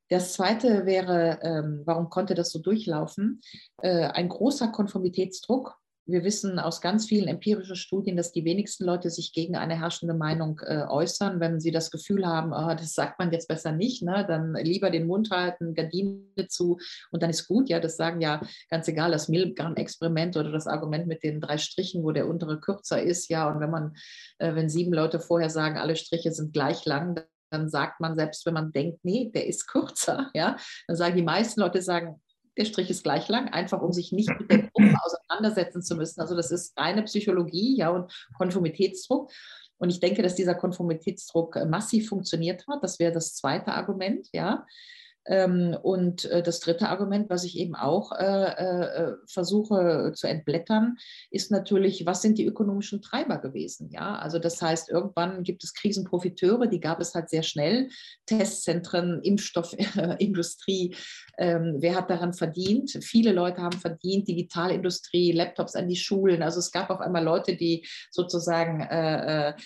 [0.08, 3.40] Das zweite wäre, ähm, warum konnte das so durchlaufen?
[3.82, 5.76] Äh, ein großer Konformitätsdruck.
[6.08, 10.14] Wir wissen aus ganz vielen empirischen Studien, dass die wenigsten Leute sich gegen eine herrschende
[10.14, 14.04] Meinung äh, äußern, wenn sie das Gefühl haben, oh, das sagt man jetzt besser nicht,
[14.04, 14.24] ne?
[14.28, 16.78] dann lieber den Mund halten, Gardine zu
[17.10, 17.68] und dann ist gut.
[17.68, 22.04] Ja, das sagen ja ganz egal, das Milgram-Experiment oder das Argument mit den drei Strichen,
[22.04, 23.28] wo der untere kürzer ist.
[23.28, 23.96] Ja, und wenn man,
[24.38, 28.44] äh, wenn sieben Leute vorher sagen, alle Striche sind gleich lang, dann sagt man, selbst
[28.46, 30.56] wenn man denkt, nee, der ist kürzer, ja,
[30.86, 32.20] dann sagen die meisten Leute sagen,
[32.56, 36.20] der Strich ist gleich lang, einfach um sich nicht mit der Gruppe auseinandersetzen zu müssen.
[36.20, 39.30] Also das ist reine Psychologie ja, und Konformitätsdruck.
[39.78, 42.82] Und ich denke, dass dieser Konformitätsdruck äh, massiv funktioniert hat.
[42.82, 44.64] Das wäre das zweite Argument, ja.
[45.28, 50.96] Ähm, und äh, das dritte Argument, was ich eben auch äh, äh, versuche zu entblättern,
[51.30, 53.90] ist natürlich, was sind die ökonomischen Treiber gewesen?
[53.90, 57.88] Ja, also das heißt, irgendwann gibt es Krisenprofiteure, die gab es halt sehr schnell.
[58.26, 60.94] Testzentren, Impfstoffindustrie.
[61.38, 62.98] Ähm, wer hat daran verdient?
[63.02, 66.42] Viele Leute haben verdient, Digitalindustrie, Laptops an die Schulen.
[66.42, 68.80] Also es gab auf einmal Leute, die sozusagen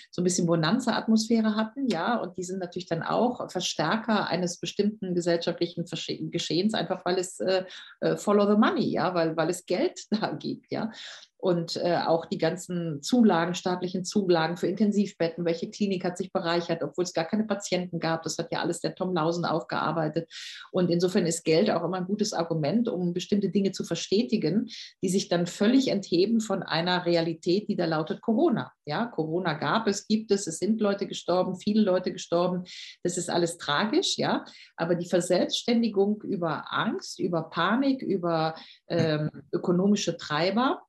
[0.09, 5.15] so ein bisschen Bonanza-Atmosphäre hatten, ja, und die sind natürlich dann auch Verstärker eines bestimmten
[5.15, 7.65] Gesellschaftlichen wirtschaftlichen Geschehens, einfach weil es äh,
[7.99, 10.91] äh, follow the money, ja, weil, weil es Geld da gibt, ja
[11.41, 16.83] und äh, auch die ganzen Zulagen, staatlichen Zulagen für Intensivbetten, welche Klinik hat sich bereichert,
[16.83, 18.21] obwohl es gar keine Patienten gab.
[18.21, 20.31] Das hat ja alles der Tom Lausen aufgearbeitet.
[20.71, 24.69] Und insofern ist Geld auch immer ein gutes Argument, um bestimmte Dinge zu verstetigen,
[25.01, 28.71] die sich dann völlig entheben von einer Realität, die da lautet Corona.
[28.85, 32.65] Ja, Corona gab es, gibt es, es sind Leute gestorben, viele Leute gestorben.
[33.01, 34.45] Das ist alles tragisch, ja.
[34.75, 38.53] Aber die Verselbstständigung über Angst, über Panik, über
[38.87, 40.83] ähm, ökonomische Treiber,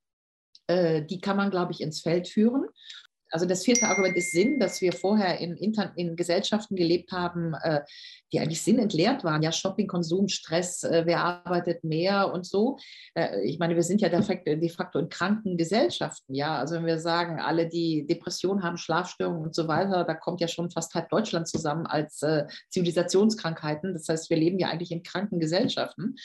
[0.73, 2.67] äh, die kann man, glaube ich, ins Feld führen.
[3.33, 7.81] Also das vierte Argument ist Sinn, dass wir vorher in, in Gesellschaften gelebt haben, äh,
[8.31, 9.43] die eigentlich sinnentleert waren.
[9.43, 12.77] Ja, Shopping, Konsum, Stress, äh, wer arbeitet mehr und so.
[13.15, 16.35] Äh, ich meine, wir sind ja de facto, de facto in kranken Gesellschaften.
[16.35, 20.43] Ja, also wenn wir sagen, alle, die Depressionen haben, Schlafstörungen und so weiter, da kommt
[20.43, 23.95] ja schon fast halb Deutschland zusammen als äh, Zivilisationskrankheiten.
[23.95, 26.17] Das heißt, wir leben ja eigentlich in kranken Gesellschaften.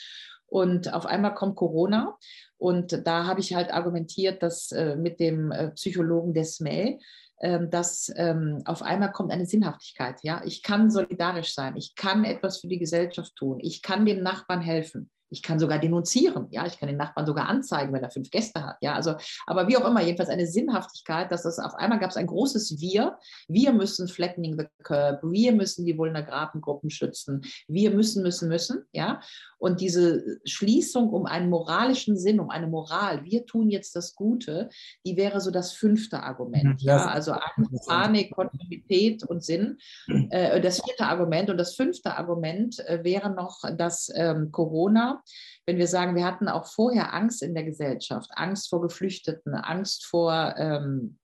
[0.48, 2.16] Und auf einmal kommt Corona.
[2.56, 6.98] Und da habe ich halt argumentiert, dass äh, mit dem äh, Psychologen Desmay,
[7.38, 10.16] äh, dass ähm, auf einmal kommt eine Sinnhaftigkeit.
[10.22, 14.22] Ja, ich kann solidarisch sein, ich kann etwas für die Gesellschaft tun, ich kann dem
[14.22, 15.10] Nachbarn helfen.
[15.30, 18.64] Ich kann sogar denunzieren, ja, ich kann den Nachbarn sogar anzeigen, wenn er fünf Gäste
[18.64, 19.14] hat, ja, also,
[19.46, 22.80] aber wie auch immer, jedenfalls eine Sinnhaftigkeit, dass es auf einmal gab es ein großes
[22.80, 23.18] Wir.
[23.48, 28.84] Wir müssen flattening the curve, wir müssen die vulnerablen Gruppen schützen, wir müssen, müssen, müssen,
[28.92, 29.20] ja,
[29.58, 34.70] und diese Schließung um einen moralischen Sinn, um eine Moral, wir tun jetzt das Gute,
[35.04, 36.64] die wäre so das fünfte Argument.
[36.64, 39.78] Mhm, ja, also Angst, Panik, Konformität und Sinn.
[40.30, 41.48] Äh, das vierte Argument.
[41.48, 45.17] Und das fünfte Argument äh, wäre noch, dass ähm, Corona,
[45.66, 50.06] wenn wir sagen, wir hatten auch vorher Angst in der Gesellschaft, Angst vor Geflüchteten, Angst
[50.06, 51.18] vor ähm,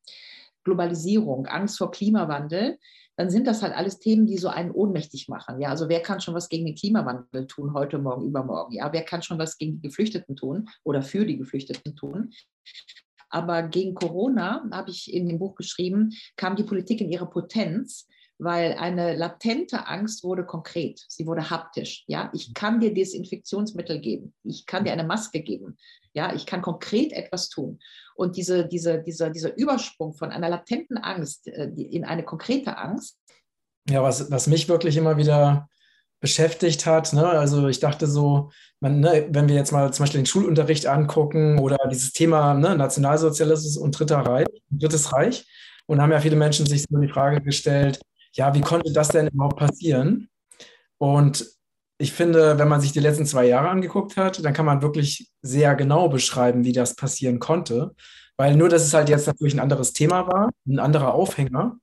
[0.64, 2.78] Globalisierung, Angst vor Klimawandel,
[3.16, 5.60] dann sind das halt alles Themen, die so einen ohnmächtig machen.
[5.60, 8.74] Ja, also wer kann schon was gegen den Klimawandel tun, heute, morgen, übermorgen?
[8.74, 12.32] Ja, wer kann schon was gegen die Geflüchteten tun oder für die Geflüchteten tun?
[13.30, 18.08] Aber gegen Corona, habe ich in dem Buch geschrieben, kam die Politik in ihre Potenz,
[18.44, 22.04] weil eine latente Angst wurde konkret, sie wurde haptisch.
[22.06, 25.76] Ja, ich kann dir Desinfektionsmittel geben, ich kann dir eine Maske geben,
[26.12, 27.78] ja, ich kann konkret etwas tun.
[28.14, 33.18] Und diese, diese, dieser, dieser Übersprung von einer latenten Angst äh, in eine konkrete Angst.
[33.88, 35.68] Ja, was, was mich wirklich immer wieder
[36.20, 37.12] beschäftigt hat.
[37.12, 37.26] Ne?
[37.26, 41.58] Also ich dachte so, man, ne, wenn wir jetzt mal zum Beispiel den Schulunterricht angucken
[41.58, 45.46] oder dieses Thema ne, Nationalsozialismus und Dritter Reich, Drittes Reich,
[45.86, 48.00] und haben ja viele Menschen sich so die Frage gestellt,
[48.34, 50.28] ja, wie konnte das denn überhaupt passieren?
[50.98, 51.46] Und
[51.98, 55.30] ich finde, wenn man sich die letzten zwei Jahre angeguckt hat, dann kann man wirklich
[55.42, 57.94] sehr genau beschreiben, wie das passieren konnte.
[58.36, 61.78] Weil nur, dass es halt jetzt natürlich ein anderes Thema war, ein anderer Aufhänger.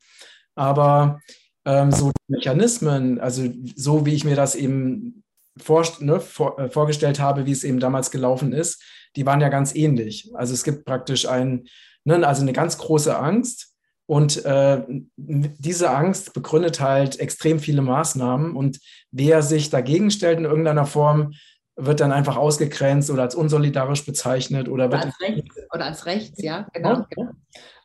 [0.56, 1.22] Aber
[1.66, 5.24] ähm, so Mechanismen, also so wie ich mir das eben
[5.58, 8.84] vor, ne, vor, äh, vorgestellt habe, wie es eben damals gelaufen ist,
[9.16, 10.30] die waren ja ganz ähnlich.
[10.34, 11.68] Also es gibt praktisch ein,
[12.04, 13.71] ne, also eine ganz große Angst,
[14.12, 14.84] und äh,
[15.16, 18.58] diese Angst begründet halt extrem viele Maßnahmen.
[18.58, 21.32] Und wer sich dagegen stellt in irgendeiner Form,
[21.78, 26.44] wird dann einfach ausgegrenzt oder als unsolidarisch bezeichnet oder, oder als rechts oder als rechts,
[26.44, 27.06] ja, genau.
[27.10, 27.32] genau.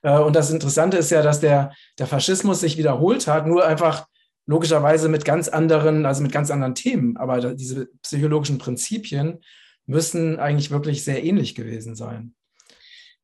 [0.02, 4.08] Äh, und das Interessante ist ja, dass der, der Faschismus sich wiederholt hat, nur einfach
[4.46, 7.16] logischerweise mit ganz anderen, also mit ganz anderen Themen.
[7.18, 9.42] Aber diese psychologischen Prinzipien
[9.86, 12.34] müssen eigentlich wirklich sehr ähnlich gewesen sein.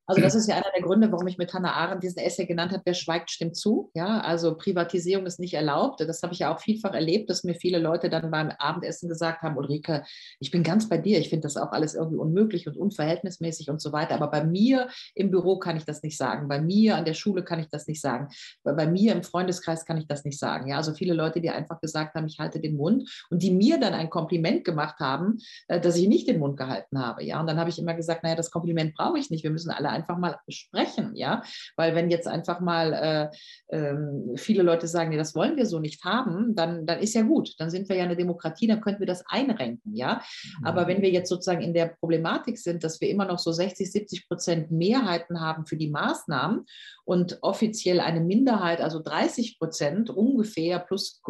[0.07, 2.73] Also das ist ja einer der Gründe, warum ich mit Hannah Arendt diesen Essay genannt
[2.73, 3.91] habe, wer schweigt, stimmt zu.
[3.95, 6.01] Ja, also Privatisierung ist nicht erlaubt.
[6.01, 9.43] Das habe ich ja auch vielfach erlebt, dass mir viele Leute dann beim Abendessen gesagt
[9.43, 10.03] haben, Ulrike,
[10.41, 13.81] ich bin ganz bei dir, ich finde das auch alles irgendwie unmöglich und unverhältnismäßig und
[13.81, 14.15] so weiter.
[14.17, 16.49] Aber bei mir im Büro kann ich das nicht sagen.
[16.49, 18.29] Bei mir an der Schule kann ich das nicht sagen.
[18.65, 20.69] Bei, bei mir im Freundeskreis kann ich das nicht sagen.
[20.69, 23.79] Ja, also viele Leute, die einfach gesagt haben, ich halte den Mund und die mir
[23.79, 25.39] dann ein Kompliment gemacht haben,
[25.69, 27.23] äh, dass ich nicht den Mund gehalten habe.
[27.23, 29.45] Ja, und dann habe ich immer gesagt, naja, das Kompliment brauche ich nicht.
[29.45, 31.43] Wir müssen alle einfach mal sprechen, ja,
[31.77, 33.31] weil wenn jetzt einfach mal
[33.71, 33.97] äh, äh,
[34.37, 37.55] viele Leute sagen, nee, das wollen wir so nicht haben, dann, dann ist ja gut,
[37.59, 40.23] dann sind wir ja eine Demokratie, dann könnten wir das einrenken, ja.
[40.61, 40.67] Mhm.
[40.67, 43.91] Aber wenn wir jetzt sozusagen in der Problematik sind, dass wir immer noch so 60,
[43.91, 46.67] 70 Prozent Mehrheiten haben für die Maßnahmen
[47.05, 51.21] und offiziell eine Minderheit, also 30 Prozent ungefähr plus,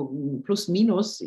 [0.44, 1.24] plus minus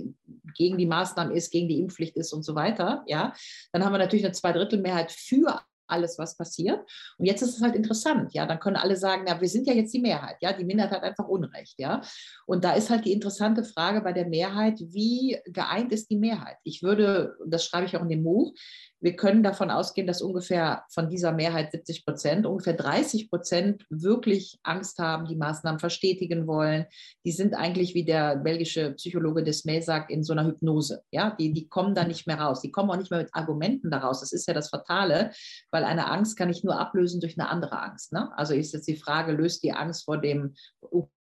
[0.55, 3.33] gegen die Maßnahmen ist, gegen die Impfpflicht ist und so weiter, ja,
[3.71, 6.79] dann haben wir natürlich eine Zweidrittelmehrheit für alles, was passiert.
[7.17, 9.73] Und jetzt ist es halt interessant, ja, dann können alle sagen, ja, wir sind ja
[9.73, 12.01] jetzt die Mehrheit, ja, die Minderheit hat einfach Unrecht, ja.
[12.45, 16.57] Und da ist halt die interessante Frage bei der Mehrheit, wie geeint ist die Mehrheit?
[16.63, 18.53] Ich würde, das schreibe ich auch in dem Buch,
[19.01, 24.57] wir können davon ausgehen, dass ungefähr von dieser Mehrheit 70 Prozent, ungefähr 30 Prozent wirklich
[24.63, 26.85] Angst haben, die Maßnahmen verstetigen wollen.
[27.25, 31.03] Die sind eigentlich, wie der belgische Psychologe Desmay sagt, in so einer Hypnose.
[31.11, 32.61] Ja, die, die kommen da nicht mehr raus.
[32.61, 34.21] Die kommen auch nicht mehr mit Argumenten daraus.
[34.21, 35.31] Das ist ja das Fatale,
[35.71, 38.13] weil eine Angst kann ich nur ablösen durch eine andere Angst.
[38.13, 38.31] Ne?
[38.37, 40.55] Also ist jetzt die Frage, löst die Angst vor dem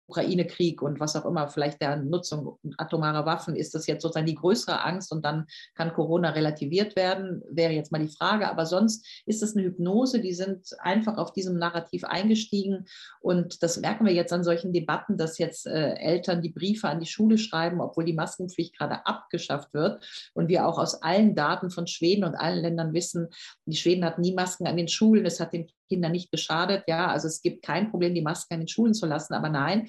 [0.07, 4.35] Ukraine-Krieg und was auch immer, vielleicht der Nutzung atomarer Waffen, ist das jetzt sozusagen die
[4.35, 8.49] größere Angst und dann kann Corona relativiert werden, wäre jetzt mal die Frage.
[8.49, 12.85] Aber sonst ist das eine Hypnose, die sind einfach auf diesem Narrativ eingestiegen.
[13.19, 16.99] Und das merken wir jetzt an solchen Debatten, dass jetzt äh, Eltern die Briefe an
[16.99, 20.05] die Schule schreiben, obwohl die Maskenpflicht gerade abgeschafft wird.
[20.33, 23.29] Und wir auch aus allen Daten von Schweden und allen Ländern wissen,
[23.65, 26.83] die Schweden hatten nie Masken an den Schulen, es hat den Kindern nicht geschadet.
[26.87, 29.33] Ja, also es gibt kein Problem, die Masken in den Schulen zu lassen.
[29.33, 29.87] Aber nein,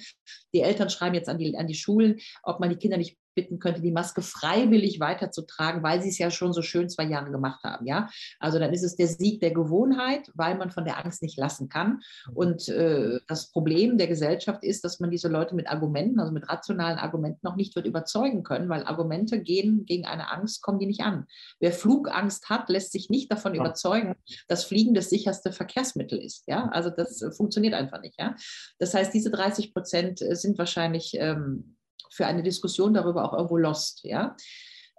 [0.53, 3.59] die Eltern schreiben jetzt an die, an die Schulen, ob man die Kinder nicht bitten
[3.59, 7.63] könnte, die Maske freiwillig weiterzutragen, weil sie es ja schon so schön zwei Jahre gemacht
[7.63, 7.85] haben.
[7.85, 8.09] Ja?
[8.39, 11.69] Also dann ist es der Sieg der Gewohnheit, weil man von der Angst nicht lassen
[11.69, 12.01] kann.
[12.27, 12.33] Mhm.
[12.33, 16.49] Und äh, das Problem der Gesellschaft ist, dass man diese Leute mit Argumenten, also mit
[16.49, 20.87] rationalen Argumenten noch nicht wird überzeugen können, weil Argumente gehen gegen eine Angst, kommen die
[20.87, 21.27] nicht an.
[21.59, 23.61] Wer Flugangst hat, lässt sich nicht davon ja.
[23.61, 24.15] überzeugen,
[24.47, 26.47] dass Fliegen das sicherste Verkehrsmittel ist.
[26.47, 26.69] Ja?
[26.69, 28.19] Also das äh, funktioniert einfach nicht.
[28.19, 28.35] Ja?
[28.79, 31.76] Das heißt, diese 30 Prozent äh, sind wahrscheinlich ähm,
[32.11, 34.03] für eine Diskussion darüber auch irgendwo lost.
[34.03, 34.35] Ja?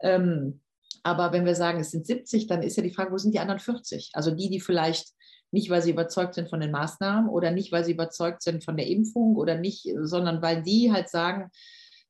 [0.03, 0.61] Ähm,
[1.03, 3.39] aber wenn wir sagen, es sind 70, dann ist ja die Frage, wo sind die
[3.39, 4.11] anderen 40?
[4.15, 5.09] Also die, die vielleicht
[5.51, 8.77] nicht, weil sie überzeugt sind von den Maßnahmen oder nicht, weil sie überzeugt sind von
[8.77, 11.51] der Impfung oder nicht, sondern weil die halt sagen,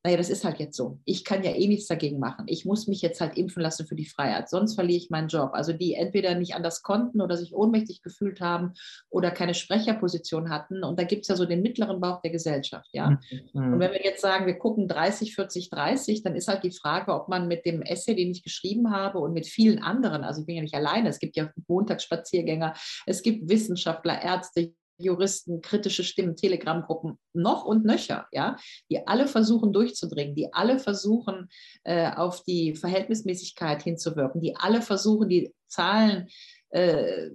[0.05, 1.01] naja, das ist halt jetzt so.
[1.05, 2.45] Ich kann ja eh nichts dagegen machen.
[2.47, 5.51] Ich muss mich jetzt halt impfen lassen für die Freiheit, sonst verliere ich meinen Job.
[5.55, 8.75] Also die entweder nicht anders konnten oder sich ohnmächtig gefühlt haben
[9.11, 10.85] oder keine Sprecherposition hatten.
[10.85, 13.19] Und da gibt es ja so den mittleren Bauch der Gesellschaft, ja.
[13.53, 13.75] Mhm.
[13.75, 17.13] Und wenn wir jetzt sagen, wir gucken 30, 40, 30, dann ist halt die Frage,
[17.13, 20.47] ob man mit dem Essay, den ich geschrieben habe und mit vielen anderen, also ich
[20.47, 26.37] bin ja nicht alleine, es gibt ja Montagsspaziergänger, es gibt Wissenschaftler, Ärzte, Juristen, kritische Stimmen,
[26.37, 28.57] Telegram-Gruppen noch und nöcher, ja,
[28.91, 31.49] die alle versuchen durchzudringen, die alle versuchen
[31.85, 36.29] äh, auf die Verhältnismäßigkeit hinzuwirken, die alle versuchen, die Zahlen
[36.71, 37.31] äh,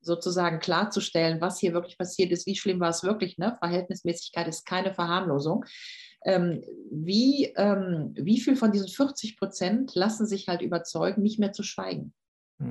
[0.00, 3.38] sozusagen klarzustellen, was hier wirklich passiert ist, wie schlimm war es wirklich.
[3.38, 3.56] Ne?
[3.58, 5.64] Verhältnismäßigkeit ist keine Verharmlosung.
[6.24, 11.52] Ähm, wie, ähm, wie viel von diesen 40 Prozent lassen sich halt überzeugen, nicht mehr
[11.52, 12.12] zu schweigen?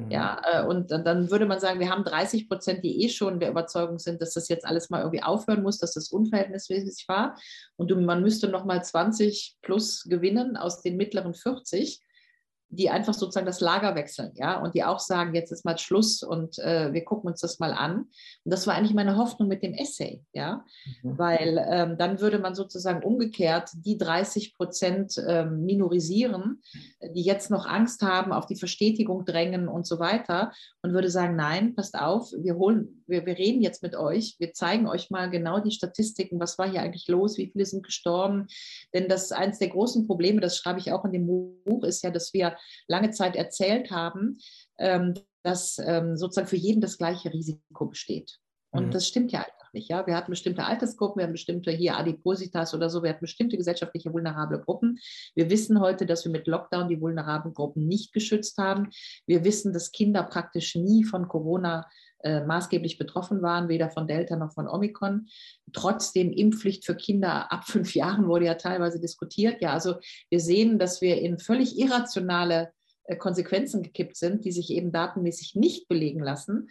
[0.09, 0.51] Ja, mhm.
[0.51, 3.97] äh, und dann würde man sagen, wir haben 30 Prozent, die eh schon der Überzeugung
[3.97, 7.35] sind, dass das jetzt alles mal irgendwie aufhören muss, dass das unverhältnismäßig war.
[7.75, 12.01] Und man müsste noch mal 20 plus gewinnen aus den mittleren 40
[12.69, 16.21] die einfach sozusagen das Lager wechseln, ja, und die auch sagen, jetzt ist mal Schluss
[16.21, 18.01] und äh, wir gucken uns das mal an.
[18.43, 20.63] Und das war eigentlich meine Hoffnung mit dem Essay, ja,
[21.01, 21.17] mhm.
[21.17, 26.61] weil ähm, dann würde man sozusagen umgekehrt die 30 Prozent ähm, minorisieren,
[27.15, 30.51] die jetzt noch Angst haben, auf die Verstetigung drängen und so weiter
[30.83, 34.53] und würde sagen, nein, passt auf, wir holen, wir, wir reden jetzt mit euch, wir
[34.53, 38.47] zeigen euch mal genau die Statistiken, was war hier eigentlich los, wie viele sind gestorben,
[38.93, 42.11] denn das eines der großen Probleme, das schreibe ich auch in dem Buch, ist ja,
[42.11, 44.37] dass wir lange Zeit erzählt haben,
[44.77, 48.39] ähm, dass ähm, sozusagen für jeden das gleiche Risiko besteht.
[48.71, 48.91] Und mhm.
[48.91, 49.89] das stimmt ja einfach nicht.
[49.89, 50.05] Ja?
[50.05, 54.13] Wir hatten bestimmte Altersgruppen, wir haben bestimmte hier Adipositas oder so, wir hatten bestimmte gesellschaftliche
[54.13, 54.99] vulnerable Gruppen.
[55.35, 58.89] Wir wissen heute, dass wir mit Lockdown die vulnerablen Gruppen nicht geschützt haben.
[59.25, 61.87] Wir wissen, dass Kinder praktisch nie von Corona
[62.23, 65.27] äh, maßgeblich betroffen waren, weder von Delta noch von Omikron.
[65.73, 69.61] Trotzdem Impfpflicht für Kinder ab fünf Jahren wurde ja teilweise diskutiert.
[69.61, 69.95] Ja, also
[70.29, 72.71] wir sehen, dass wir in völlig irrationale
[73.05, 76.69] äh, Konsequenzen gekippt sind, die sich eben datenmäßig nicht belegen lassen.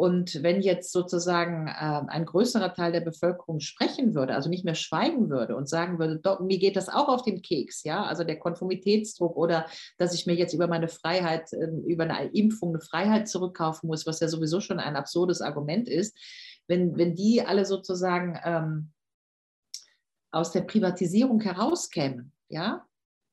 [0.00, 1.70] Und wenn jetzt sozusagen äh,
[2.08, 6.18] ein größerer Teil der Bevölkerung sprechen würde, also nicht mehr schweigen würde und sagen würde,
[6.18, 9.66] doch, mir geht das auch auf den Keks, ja, also der Konformitätsdruck oder
[9.98, 14.06] dass ich mir jetzt über meine Freiheit, äh, über eine Impfung eine Freiheit zurückkaufen muss,
[14.06, 16.16] was ja sowieso schon ein absurdes Argument ist,
[16.66, 18.92] wenn, wenn die alle sozusagen ähm,
[20.30, 22.86] aus der Privatisierung herauskämen, ja,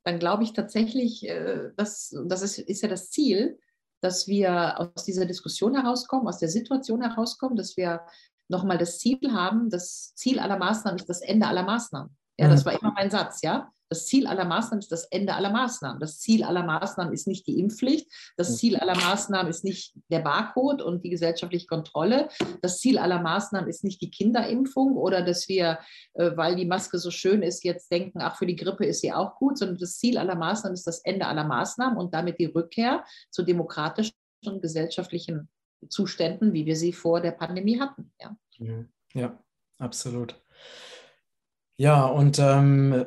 [0.04, 3.58] dann glaube ich tatsächlich, äh, das, das ist, ist ja das Ziel,
[4.02, 8.02] dass wir aus dieser Diskussion herauskommen, aus der Situation herauskommen, dass wir
[8.48, 12.16] nochmal das Ziel haben, das Ziel aller Maßnahmen ist das Ende aller Maßnahmen.
[12.38, 12.70] Ja, das mhm.
[12.70, 13.72] war immer mein Satz, ja.
[13.90, 16.00] Das Ziel aller Maßnahmen ist das Ende aller Maßnahmen.
[16.00, 18.12] Das Ziel aller Maßnahmen ist nicht die Impfpflicht.
[18.36, 18.56] Das mhm.
[18.56, 22.28] Ziel aller Maßnahmen ist nicht der Barcode und die gesellschaftliche Kontrolle.
[22.62, 25.80] Das Ziel aller Maßnahmen ist nicht die Kinderimpfung oder dass wir,
[26.16, 29.14] äh, weil die Maske so schön ist, jetzt denken, ach, für die Grippe ist sie
[29.14, 32.46] auch gut, sondern das Ziel aller Maßnahmen ist das Ende aller Maßnahmen und damit die
[32.46, 34.14] Rückkehr zu demokratischen
[34.46, 35.50] und gesellschaftlichen
[35.90, 38.12] Zuständen, wie wir sie vor der Pandemie hatten.
[38.20, 38.36] Ja,
[39.14, 39.40] ja
[39.78, 40.36] absolut.
[41.78, 43.06] Ja, und ähm,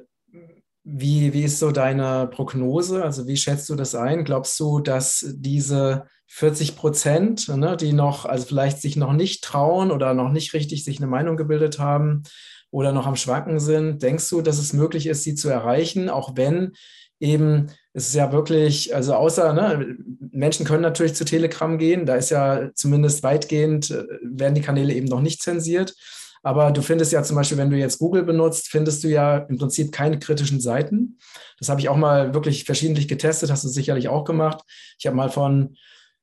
[0.84, 3.04] wie, wie ist so deine Prognose?
[3.04, 4.24] Also wie schätzt du das ein?
[4.24, 9.90] Glaubst du, dass diese 40 Prozent, ne, die noch, also vielleicht sich noch nicht trauen
[9.90, 12.22] oder noch nicht richtig sich eine Meinung gebildet haben
[12.70, 16.36] oder noch am Schwanken sind, denkst du, dass es möglich ist, sie zu erreichen, auch
[16.36, 16.72] wenn
[17.18, 19.96] eben es ist ja wirklich, also außer, ne,
[20.32, 24.94] Menschen können natürlich zu Telegram gehen, da ist ja zumindest weitgehend, äh, werden die Kanäle
[24.94, 25.94] eben noch nicht zensiert.
[26.42, 29.58] Aber du findest ja zum Beispiel, wenn du jetzt Google benutzt, findest du ja im
[29.58, 31.18] Prinzip keine kritischen Seiten.
[31.58, 34.62] Das habe ich auch mal wirklich verschiedentlich getestet, hast du sicherlich auch gemacht.
[34.98, 35.76] Ich habe mal von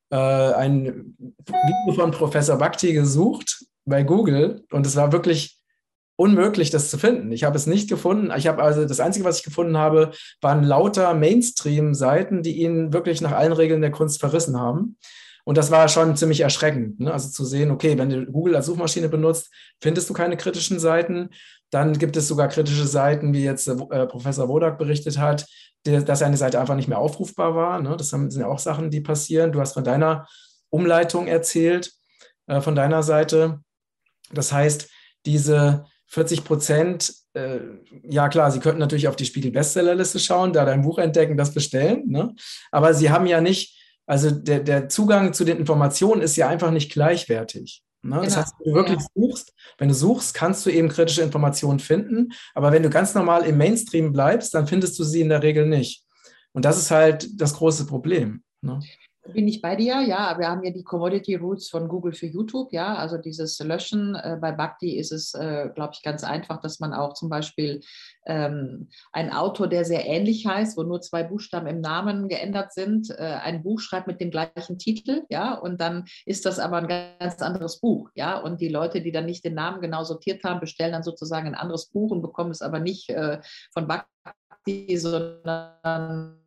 [0.09, 5.57] äh, ein Video von Professor Bhakti gesucht bei Google und es war wirklich
[6.17, 7.31] unmöglich, das zu finden.
[7.31, 8.31] Ich habe es nicht gefunden.
[8.35, 13.21] Ich habe also das Einzige, was ich gefunden habe, waren lauter Mainstream-Seiten, die ihn wirklich
[13.21, 14.97] nach allen Regeln der Kunst verrissen haben.
[15.47, 16.99] Und das war schon ziemlich erschreckend.
[16.99, 17.13] Ne?
[17.13, 21.29] Also zu sehen, okay, wenn du Google als Suchmaschine benutzt, findest du keine kritischen Seiten.
[21.69, 25.47] Dann gibt es sogar kritische Seiten, wie jetzt äh, Professor Wodak berichtet hat,
[25.85, 27.81] der, dass eine Seite einfach nicht mehr aufrufbar war.
[27.81, 27.95] Ne?
[27.95, 29.53] Das sind ja auch Sachen, die passieren.
[29.53, 30.27] Du hast von deiner
[30.69, 31.93] Umleitung erzählt,
[32.47, 33.61] äh, von deiner Seite.
[34.33, 34.89] Das heißt,
[35.25, 37.59] diese 40 Prozent, äh,
[38.03, 42.03] ja klar, Sie könnten natürlich auf die Spiegel-Bestsellerliste schauen, da dein Buch entdecken, das bestellen.
[42.09, 42.35] Ne?
[42.69, 43.76] Aber Sie haben ja nicht
[44.07, 47.83] also der, der Zugang zu den Informationen ist ja einfach nicht gleichwertig.
[48.01, 48.11] Ne?
[48.11, 48.23] Genau.
[48.23, 49.05] Das heißt, wenn du wirklich ja.
[49.15, 52.29] suchst, wenn du suchst, kannst du eben kritische Informationen finden.
[52.55, 55.67] Aber wenn du ganz normal im Mainstream bleibst, dann findest du sie in der Regel
[55.67, 56.03] nicht.
[56.53, 58.43] Und das ist halt das große Problem.
[58.61, 58.79] Ne?
[59.33, 60.37] Bin ich bei dir, ja.
[60.37, 62.95] Wir haben ja die Commodity Rules von Google für YouTube, ja.
[62.95, 64.15] Also dieses Löschen.
[64.15, 67.81] Äh, bei Bhakti ist es, äh, glaube ich, ganz einfach, dass man auch zum Beispiel
[68.25, 73.09] ähm, ein Autor, der sehr ähnlich heißt, wo nur zwei Buchstaben im Namen geändert sind,
[73.09, 75.53] äh, ein Buch schreibt mit dem gleichen Titel, ja.
[75.53, 78.39] Und dann ist das aber ein ganz anderes Buch, ja.
[78.39, 81.55] Und die Leute, die dann nicht den Namen genau sortiert haben, bestellen dann sozusagen ein
[81.55, 83.39] anderes Buch und bekommen es aber nicht äh,
[83.73, 86.39] von Bhakti, sondern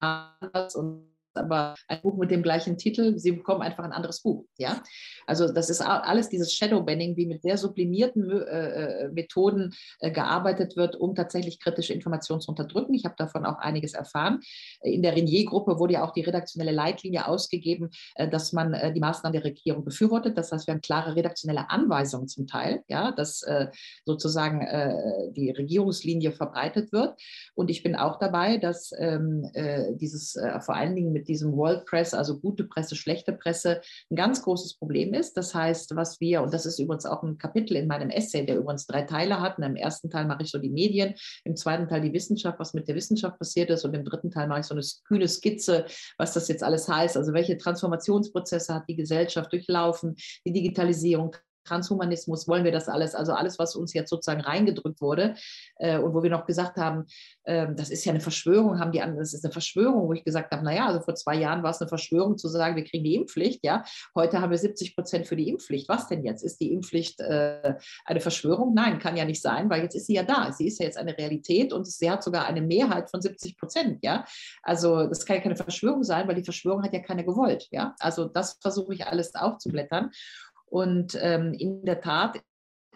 [0.00, 4.44] anders und aber ein Buch mit dem gleichen Titel, sie bekommen einfach ein anderes Buch.
[4.58, 4.82] Ja?
[5.26, 10.76] Also das ist alles dieses Shadowbanning, wie mit sehr sublimierten äh, äh, Methoden äh, gearbeitet
[10.76, 12.94] wird, um tatsächlich kritische Informationen zu unterdrücken.
[12.94, 14.40] Ich habe davon auch einiges erfahren.
[14.82, 19.00] In der Renier-Gruppe wurde ja auch die redaktionelle Leitlinie ausgegeben, äh, dass man äh, die
[19.00, 20.36] Maßnahmen der Regierung befürwortet.
[20.38, 23.66] Das heißt, wir haben klare redaktionelle Anweisungen zum Teil, ja, dass äh,
[24.04, 24.58] sozusagen
[25.34, 27.20] die Regierungslinie verbreitet wird.
[27.54, 29.50] Und ich bin auch dabei, dass ähm,
[30.00, 34.42] dieses vor allen Dingen mit diesem World Press, also gute Presse, schlechte Presse, ein ganz
[34.42, 35.36] großes Problem ist.
[35.36, 38.56] Das heißt, was wir, und das ist übrigens auch ein Kapitel in meinem Essay, der
[38.56, 39.58] übrigens drei Teile hat.
[39.58, 41.14] Und Im ersten Teil mache ich so die Medien,
[41.44, 44.48] im zweiten Teil die Wissenschaft, was mit der Wissenschaft passiert ist, und im dritten Teil
[44.48, 45.86] mache ich so eine kühle Skizze,
[46.16, 51.36] was das jetzt alles heißt, also welche Transformationsprozesse hat die Gesellschaft durchlaufen, die Digitalisierung,
[51.68, 55.34] Transhumanismus, wollen wir das alles, also alles, was uns jetzt sozusagen reingedrückt wurde
[55.76, 57.04] äh, und wo wir noch gesagt haben,
[57.44, 60.24] äh, das ist ja eine Verschwörung, haben die anderen, das ist eine Verschwörung, wo ich
[60.24, 63.04] gesagt habe, naja, also vor zwei Jahren war es eine Verschwörung zu sagen, wir kriegen
[63.04, 65.88] die Impfpflicht, ja, heute haben wir 70 Prozent für die Impfpflicht.
[65.88, 66.42] Was denn jetzt?
[66.42, 68.74] Ist die Impfpflicht äh, eine Verschwörung?
[68.74, 70.52] Nein, kann ja nicht sein, weil jetzt ist sie ja da.
[70.52, 73.98] Sie ist ja jetzt eine Realität und sie hat sogar eine Mehrheit von 70 Prozent,
[74.02, 74.24] ja.
[74.62, 77.94] Also das kann ja keine Verschwörung sein, weil die Verschwörung hat ja keiner gewollt, ja.
[77.98, 80.10] Also das versuche ich alles aufzublättern.
[80.70, 82.40] Und ähm, in der Tat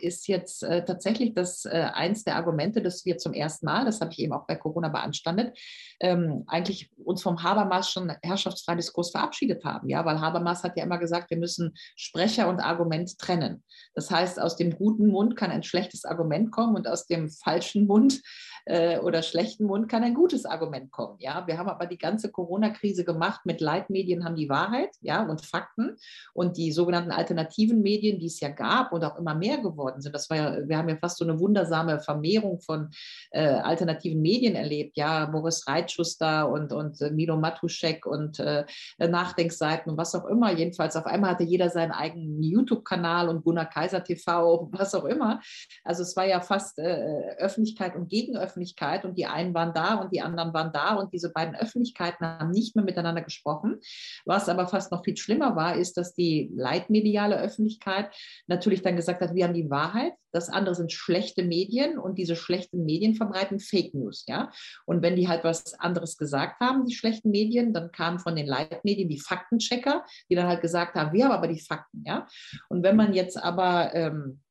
[0.03, 4.01] ist jetzt äh, tatsächlich das äh, eins der Argumente, dass wir zum ersten Mal, das
[4.01, 5.57] habe ich eben auch bei Corona beanstandet,
[6.01, 9.89] ähm, eigentlich uns vom Habermas schon herrschaftsfreien Diskurs verabschiedet haben.
[9.89, 13.63] Ja, weil Habermas hat ja immer gesagt, wir müssen Sprecher und Argument trennen.
[13.95, 17.87] Das heißt, aus dem guten Mund kann ein schlechtes Argument kommen und aus dem falschen
[17.87, 18.21] Mund
[18.65, 21.17] äh, oder schlechten Mund kann ein gutes Argument kommen.
[21.19, 25.45] Ja, wir haben aber die ganze Corona-Krise gemacht mit Leitmedien haben die Wahrheit, ja, und
[25.45, 25.97] Fakten
[26.33, 30.15] und die sogenannten alternativen Medien, die es ja gab und auch immer mehr geworden sind.
[30.15, 32.91] Das war ja, wir haben ja fast so eine wundersame Vermehrung von
[33.31, 34.97] äh, alternativen Medien erlebt.
[34.97, 38.65] Ja, Boris Reitschuster und und äh, Milo Matuschek und äh,
[38.99, 40.53] Nachdenkseiten und was auch immer.
[40.53, 45.41] Jedenfalls auf einmal hatte jeder seinen eigenen YouTube-Kanal und Gunnar Kaiser TV, was auch immer.
[45.85, 49.95] Also es war ja fast äh, Öffentlichkeit und Gegenöffentlichkeit Öffentlichkeit und die einen waren da
[49.95, 53.81] und die anderen waren da und diese beiden Öffentlichkeiten haben nicht mehr miteinander gesprochen.
[54.25, 58.15] Was aber fast noch viel schlimmer war, ist, dass die leitmediale Öffentlichkeit
[58.47, 62.37] natürlich dann gesagt hat, wir haben die Wahrheit, das andere sind schlechte Medien und diese
[62.37, 64.51] schlechten Medien verbreiten Fake News, ja.
[64.87, 68.47] Und wenn die halt was anderes gesagt haben, die schlechten Medien, dann kamen von den
[68.47, 72.27] Leitmedien die Faktenchecker, die dann halt gesagt haben, wir haben aber die Fakten, ja.
[72.69, 74.42] Und wenn man jetzt aber ähm,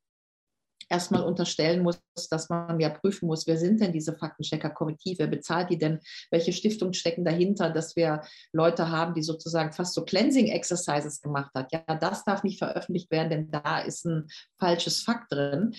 [0.91, 5.27] erstmal unterstellen muss, dass man ja prüfen muss, wer sind denn diese Faktenchecker korrektiv, wer
[5.27, 8.21] bezahlt die denn, welche Stiftungen stecken dahinter, dass wir
[8.51, 11.71] Leute haben, die sozusagen fast so Cleansing Exercises gemacht hat.
[11.71, 14.27] Ja, das darf nicht veröffentlicht werden, denn da ist ein
[14.59, 15.73] falsches Fakt drin.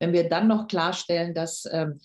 [0.00, 2.00] Wenn wir dann noch klarstellen, dass ähm,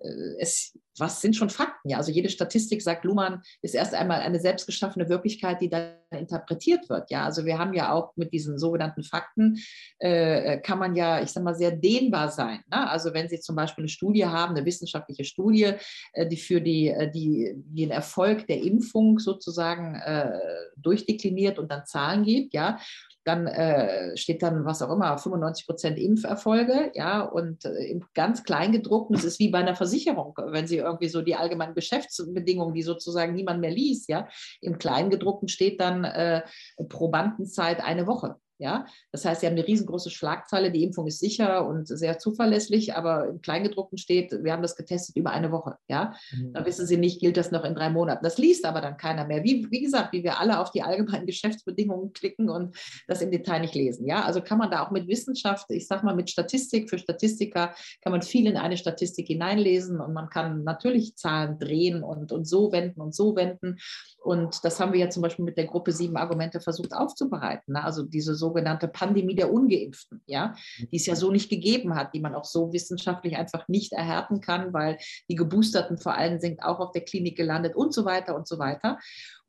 [0.00, 1.88] äh, es, was sind schon Fakten?
[1.88, 6.88] Ja, also jede Statistik, sagt Luhmann, ist erst einmal eine selbstgeschaffene Wirklichkeit, die dann interpretiert
[6.88, 7.10] wird.
[7.10, 9.58] Ja, also wir haben ja auch mit diesen sogenannten Fakten,
[9.98, 12.60] äh, kann man ja, ich sage mal, sehr dehnbar sein.
[12.70, 12.88] Ne?
[12.88, 15.72] Also wenn Sie zum Beispiel eine Studie haben, eine wissenschaftliche Studie,
[16.12, 20.30] äh, die für die, äh, die, den Erfolg der Impfung sozusagen äh,
[20.76, 22.78] durchdekliniert und dann Zahlen gibt, ja,
[23.24, 29.14] dann äh, steht dann, was auch immer, 95 Prozent Impferfolge, ja, und äh, ganz kleingedruckt,
[29.14, 33.34] es ist wie bei einer Versicherung, wenn Sie irgendwie so die allgemeinen Geschäftsbedingungen, die sozusagen
[33.34, 34.28] niemand mehr liest, ja,
[34.60, 36.42] im Kleingedruckten steht dann äh,
[36.88, 38.36] Probandenzeit eine Woche.
[38.64, 42.94] Ja, das heißt, sie haben eine riesengroße Schlagzeile, die Impfung ist sicher und sehr zuverlässig,
[42.94, 45.76] aber im Kleingedruckten steht, wir haben das getestet über eine Woche.
[45.86, 46.54] Ja, mhm.
[46.54, 48.24] da wissen sie nicht, gilt das noch in drei Monaten.
[48.24, 49.44] Das liest aber dann keiner mehr.
[49.44, 52.74] Wie, wie gesagt, wie wir alle auf die allgemeinen Geschäftsbedingungen klicken und
[53.06, 54.06] das im Detail nicht lesen.
[54.06, 57.74] Ja, also kann man da auch mit Wissenschaft, ich sag mal mit Statistik, für Statistiker
[58.00, 62.48] kann man viel in eine Statistik hineinlesen und man kann natürlich Zahlen drehen und, und
[62.48, 63.76] so wenden und so wenden.
[64.22, 67.74] Und das haben wir ja zum Beispiel mit der Gruppe sieben Argumente versucht aufzubereiten.
[67.74, 67.84] Ne?
[67.84, 72.20] Also diese sogenannte Pandemie der Ungeimpften, ja, die es ja so nicht gegeben hat, die
[72.20, 74.98] man auch so wissenschaftlich einfach nicht erhärten kann, weil
[75.28, 78.58] die Geboosterten vor allem sind auch auf der Klinik gelandet und so weiter und so
[78.58, 78.98] weiter.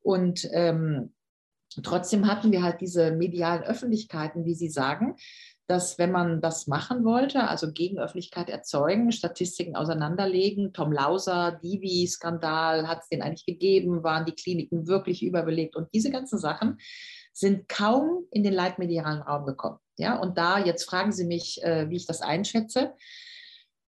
[0.02, 1.14] Und ähm,
[1.84, 5.16] trotzdem hatten wir halt diese medialen Öffentlichkeiten, wie Sie sagen,
[5.68, 13.02] dass wenn man das machen wollte, also Gegenöffentlichkeit erzeugen, Statistiken auseinanderlegen, Tom Lauser, Divi-Skandal, hat
[13.02, 16.78] es den eigentlich gegeben, waren die Kliniken wirklich überbelegt und diese ganzen Sachen
[17.36, 19.78] sind kaum in den leitmedialen Raum gekommen.
[19.98, 22.94] Ja, und da, jetzt fragen Sie mich, äh, wie ich das einschätze.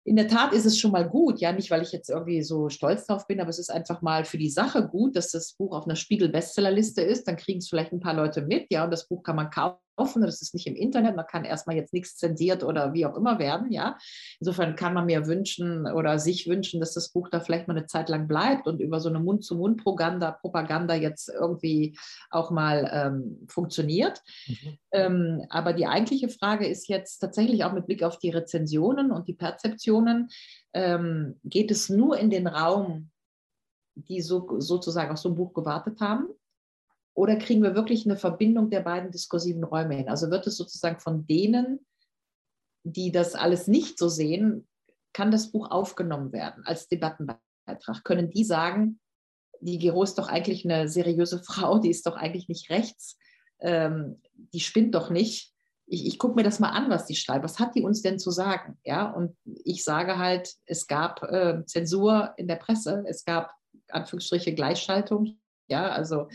[0.04, 2.70] In der Tat ist es schon mal gut, ja, nicht weil ich jetzt irgendwie so
[2.70, 5.76] stolz drauf bin, aber es ist einfach mal für die Sache gut, dass das Buch
[5.76, 7.28] auf einer Spiegel-Bestsellerliste ist.
[7.28, 9.80] Dann kriegen es vielleicht ein paar Leute mit, ja, und das Buch kann man kaufen
[9.98, 13.16] offen, das ist nicht im Internet, man kann erstmal jetzt nichts zensiert oder wie auch
[13.16, 13.98] immer werden, ja.
[14.40, 17.88] Insofern kann man mir wünschen oder sich wünschen, dass das Buch da vielleicht mal eine
[17.88, 21.98] Zeit lang bleibt und über so eine Mund-zu-Mund-Propaganda Propaganda jetzt irgendwie
[22.30, 24.22] auch mal ähm, funktioniert.
[24.48, 24.78] Mhm.
[24.92, 29.28] Ähm, aber die eigentliche Frage ist jetzt tatsächlich auch mit Blick auf die Rezensionen und
[29.28, 30.30] die Perzeptionen,
[30.74, 33.12] ähm, geht es nur in den Raum,
[33.96, 36.28] die so, sozusagen auf so ein Buch gewartet haben?
[37.16, 40.10] Oder kriegen wir wirklich eine Verbindung der beiden diskursiven Räume hin?
[40.10, 41.80] Also wird es sozusagen von denen,
[42.84, 44.68] die das alles nicht so sehen,
[45.14, 48.04] kann das Buch aufgenommen werden als Debattenbeitrag?
[48.04, 49.00] Können die sagen,
[49.62, 53.18] die Gero ist doch eigentlich eine seriöse Frau, die ist doch eigentlich nicht rechts,
[53.60, 54.22] ähm,
[54.54, 55.54] die spinnt doch nicht.
[55.88, 57.46] Ich, ich gucke mir das mal an, was die schreibt.
[57.46, 58.78] Was hat die uns denn zu sagen?
[58.84, 63.54] Ja, und ich sage halt, es gab äh, Zensur in der Presse, es gab
[63.90, 65.40] Anführungsstriche Gleichschaltung.
[65.68, 66.28] Ja, also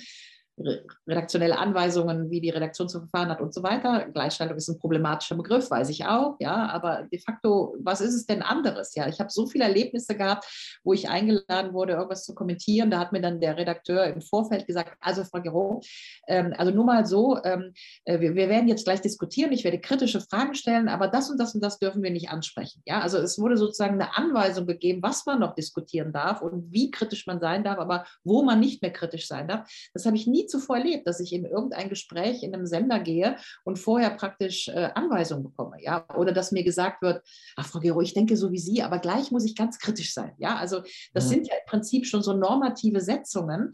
[1.07, 4.07] redaktionelle Anweisungen, wie die Redaktion zu verfahren hat und so weiter.
[4.13, 8.27] Gleichstellung ist ein problematischer Begriff, weiß ich auch, ja, aber de facto, was ist es
[8.27, 8.95] denn anderes?
[8.95, 10.45] Ja, ich habe so viele Erlebnisse gehabt,
[10.85, 12.91] wo ich eingeladen wurde, irgendwas zu kommentieren.
[12.91, 15.81] Da hat mir dann der Redakteur im Vorfeld gesagt, also Frau Gero,
[16.29, 17.73] ähm, also nur mal so, ähm,
[18.05, 21.39] äh, wir, wir, werden jetzt gleich diskutieren, ich werde kritische Fragen stellen, aber das und
[21.39, 22.83] das und das dürfen wir nicht ansprechen.
[22.85, 26.91] Ja, also es wurde sozusagen eine Anweisung gegeben, was man noch diskutieren darf und wie
[26.91, 29.71] kritisch man sein darf, aber wo man nicht mehr kritisch sein darf.
[29.95, 33.37] Das habe ich nie zuvor erlebt, dass ich in irgendein Gespräch in einem Sender gehe
[33.65, 37.23] und vorher praktisch äh, Anweisungen bekomme, ja, oder dass mir gesagt wird,
[37.57, 40.33] ach Frau Gero, ich denke so wie Sie, aber gleich muss ich ganz kritisch sein,
[40.39, 40.83] ja, also
[41.15, 41.31] das ja.
[41.31, 43.73] sind ja im Prinzip schon so normative Setzungen,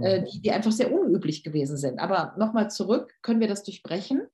[0.00, 1.98] äh, die, die einfach sehr unüblich gewesen sind.
[1.98, 4.28] Aber nochmal zurück, können wir das durchbrechen?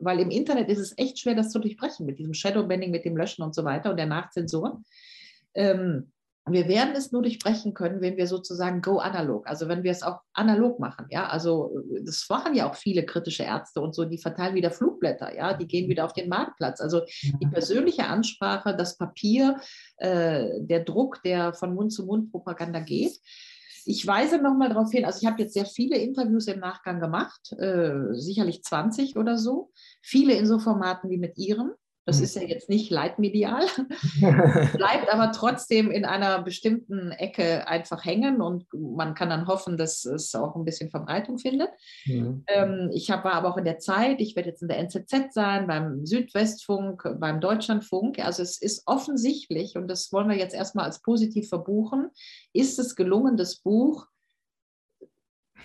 [0.00, 3.16] weil im Internet ist es echt schwer, das zu durchbrechen mit diesem Shadowbanning, mit dem
[3.16, 4.82] Löschen und so weiter und der Nachzensur.
[5.54, 6.10] Ähm,
[6.52, 10.02] wir werden es nur durchbrechen können, wenn wir sozusagen go analog, also wenn wir es
[10.02, 11.06] auch analog machen.
[11.10, 15.34] Ja, also das machen ja auch viele kritische Ärzte und so, die verteilen wieder Flugblätter,
[15.34, 16.80] ja, die gehen wieder auf den Marktplatz.
[16.80, 19.60] Also die persönliche Ansprache, das Papier,
[19.96, 23.18] äh, der Druck, der von Mund zu Mund Propaganda geht.
[23.84, 27.52] Ich weise nochmal darauf hin, also ich habe jetzt sehr viele Interviews im Nachgang gemacht,
[27.58, 29.70] äh, sicherlich 20 oder so,
[30.02, 31.72] viele in so Formaten wie mit Ihrem.
[32.10, 32.24] Das hm.
[32.24, 33.64] ist ja jetzt nicht leitmedial,
[34.20, 40.04] bleibt aber trotzdem in einer bestimmten Ecke einfach hängen und man kann dann hoffen, dass
[40.04, 41.70] es auch ein bisschen Verbreitung findet.
[42.06, 42.42] Mhm.
[42.48, 45.68] Ähm, ich war aber auch in der Zeit, ich werde jetzt in der NZZ sein,
[45.68, 48.18] beim Südwestfunk, beim Deutschlandfunk.
[48.18, 52.08] Also es ist offensichtlich, und das wollen wir jetzt erstmal als positiv verbuchen,
[52.52, 54.08] ist es gelungen, das Buch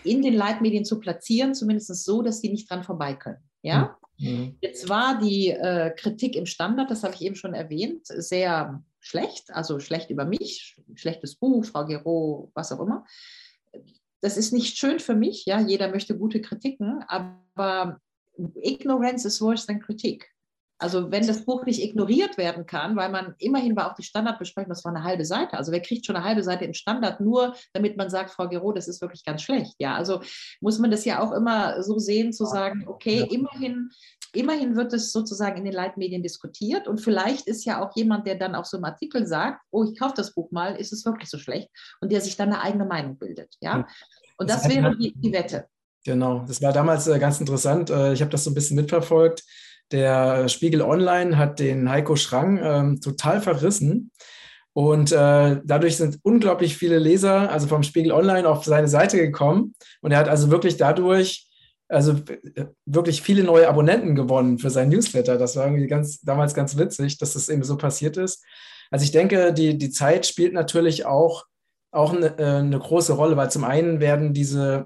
[0.04, 3.50] in den Leitmedien zu platzieren, zumindest so, dass die nicht dran vorbei können.
[3.64, 3.98] Ja?
[4.18, 4.58] Mhm.
[4.62, 9.52] Jetzt war die äh, Kritik im Standard, das habe ich eben schon erwähnt, sehr schlecht,
[9.52, 13.06] also schlecht über mich, schlechtes Buch, Frau Gero, was auch immer.
[14.22, 18.00] Das ist nicht schön für mich, ja, jeder möchte gute Kritiken, aber
[18.38, 20.35] Ignorance is worse than Kritik.
[20.78, 24.70] Also wenn das Buch nicht ignoriert werden kann, weil man immerhin war auch die Standardbesprechung,
[24.70, 25.58] das war eine halbe Seite.
[25.58, 28.74] Also wer kriegt schon eine halbe Seite im Standard nur, damit man sagt, Frau Gero,
[28.74, 29.76] das ist wirklich ganz schlecht.
[29.80, 30.22] Ja, also
[30.60, 33.90] muss man das ja auch immer so sehen, zu sagen, okay, immerhin,
[34.34, 38.36] immerhin wird es sozusagen in den Leitmedien diskutiert und vielleicht ist ja auch jemand, der
[38.36, 41.30] dann auf so einem Artikel sagt, oh, ich kaufe das Buch mal, ist es wirklich
[41.30, 41.70] so schlecht
[42.02, 43.56] und der sich dann eine eigene Meinung bildet.
[43.62, 43.88] Ja,
[44.38, 45.68] und das, wäre die, die Wette.
[46.04, 47.90] Genau, das war damals äh, ganz interessant.
[47.90, 49.44] Äh, ich habe das so ein bisschen mitverfolgt.
[49.92, 54.12] Der Spiegel Online hat den Heiko Schrang ähm, total verrissen.
[54.74, 59.74] Und äh, dadurch sind unglaublich viele Leser, also vom Spiegel Online, auf seine Seite gekommen.
[60.02, 61.48] Und er hat also wirklich dadurch,
[61.88, 62.14] also
[62.56, 65.38] äh, wirklich viele neue Abonnenten gewonnen für seinen Newsletter.
[65.38, 68.44] Das war irgendwie ganz, damals ganz witzig, dass das eben so passiert ist.
[68.92, 71.46] Also ich denke, die, die Zeit spielt natürlich auch,
[71.92, 74.86] auch eine, äh, eine große Rolle, weil zum einen werden diese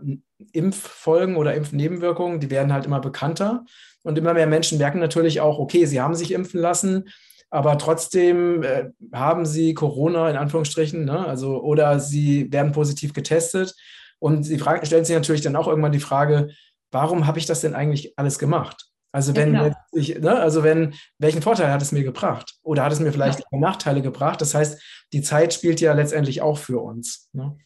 [0.52, 3.66] Impffolgen oder Impfnebenwirkungen, die werden halt immer bekannter.
[4.04, 7.10] Und immer mehr Menschen merken natürlich auch, okay, sie haben sich impfen lassen,
[7.50, 11.26] aber trotzdem äh, haben sie Corona in Anführungsstrichen, ne?
[11.26, 13.76] also, oder sie werden positiv getestet.
[14.20, 16.50] Und sie fragen, stellen sich natürlich dann auch irgendwann die Frage,
[16.92, 18.90] warum habe ich das denn eigentlich alles gemacht?
[19.12, 22.56] Also wenn, ja, ich, ne, also wenn, welchen Vorteil hat es mir gebracht?
[22.62, 23.58] Oder hat es mir vielleicht ja.
[23.58, 24.40] Nachteile gebracht?
[24.42, 24.80] Das heißt,
[25.14, 27.30] die Zeit spielt ja letztendlich auch für uns.
[27.34, 27.58] Ne?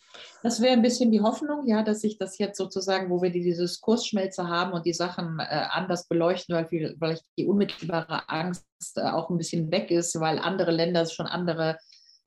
[0.44, 3.42] Das wäre ein bisschen die Hoffnung, ja, dass sich das jetzt sozusagen, wo wir die,
[3.42, 8.66] Diskursschmelze haben und die Sachen äh, anders beleuchten, weil vielleicht die unmittelbare Angst
[8.98, 11.78] äh, auch ein bisschen weg ist, weil andere Länder schon andere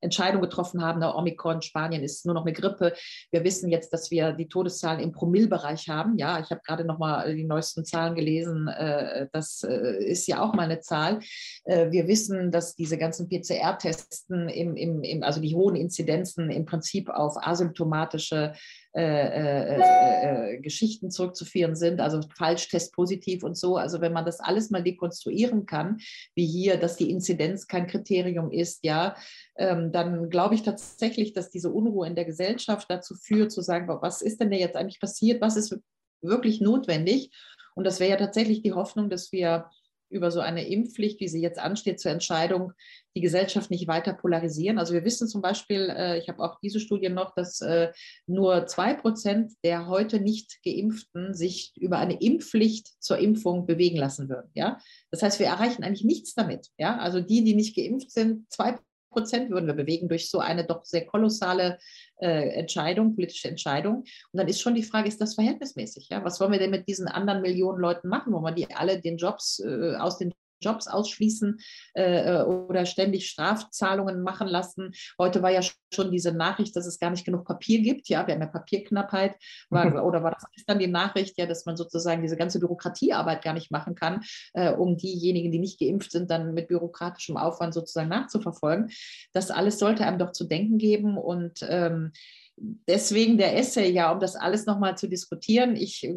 [0.01, 2.93] Entscheidung getroffen haben, der Omikron, Spanien ist nur noch eine Grippe.
[3.31, 6.19] Wir wissen jetzt, dass wir die Todeszahlen im Promillbereich haben.
[6.19, 8.69] Ja, ich habe gerade noch mal die neuesten Zahlen gelesen.
[8.69, 11.21] Äh, das äh, ist ja auch mal eine Zahl.
[11.65, 16.65] Äh, wir wissen, dass diese ganzen PCR-Testen, im, im, im, also die hohen Inzidenzen im
[16.65, 18.55] Prinzip auf asymptomatische
[18.97, 23.77] äh, äh, äh, Geschichten zurückzuführen sind, also Falschtest positiv und so.
[23.77, 25.99] Also wenn man das alles mal dekonstruieren kann,
[26.35, 29.15] wie hier, dass die Inzidenz kein Kriterium ist, ja,
[29.59, 33.87] ähm, dann glaube ich tatsächlich, dass diese Unruhe in der Gesellschaft dazu führt, zu sagen,
[33.87, 35.79] was ist denn jetzt eigentlich passiert, was ist
[36.23, 37.31] wirklich notwendig?
[37.75, 39.69] Und das wäre ja tatsächlich die Hoffnung, dass wir
[40.09, 42.73] über so eine Impfpflicht, wie sie jetzt ansteht, zur Entscheidung,
[43.15, 44.79] die Gesellschaft nicht weiter polarisieren.
[44.79, 47.93] Also wir wissen zum Beispiel, äh, ich habe auch diese Studie noch, dass äh,
[48.27, 54.29] nur zwei Prozent der heute nicht Geimpften sich über eine Impfpflicht zur Impfung bewegen lassen
[54.29, 54.51] würden.
[54.55, 54.79] Ja?
[55.11, 56.69] Das heißt, wir erreichen eigentlich nichts damit.
[56.79, 56.99] Ja?
[56.99, 58.79] Also die, die nicht geimpft sind, zwei
[59.17, 61.79] Prozent würden wir bewegen durch so eine doch sehr kolossale
[62.21, 64.05] äh, Entscheidung, politische Entscheidung.
[64.33, 66.09] Und dann ist schon die Frage, ist das verhältnismäßig?
[66.11, 66.23] Ja?
[66.23, 68.35] Was wollen wir denn mit diesen anderen Millionen Leuten machen?
[68.35, 71.59] Wollen wir die alle den Jobs äh, aus den Jobs ausschließen
[71.95, 74.93] äh, oder ständig Strafzahlungen machen lassen.
[75.19, 75.61] Heute war ja
[75.93, 78.09] schon diese Nachricht, dass es gar nicht genug Papier gibt.
[78.09, 79.37] Ja, wir haben ja Papierknappheit.
[79.71, 83.55] War, oder war das gestern die Nachricht, ja, dass man sozusagen diese ganze Bürokratiearbeit gar
[83.55, 84.23] nicht machen kann,
[84.55, 88.91] äh, um diejenigen, die nicht geimpft sind, dann mit bürokratischem Aufwand sozusagen nachzuverfolgen.
[89.33, 92.13] Das alles sollte einem doch zu denken geben und ähm,
[92.57, 95.77] deswegen der Essay, ja, um das alles nochmal zu diskutieren.
[95.77, 96.15] Ich äh,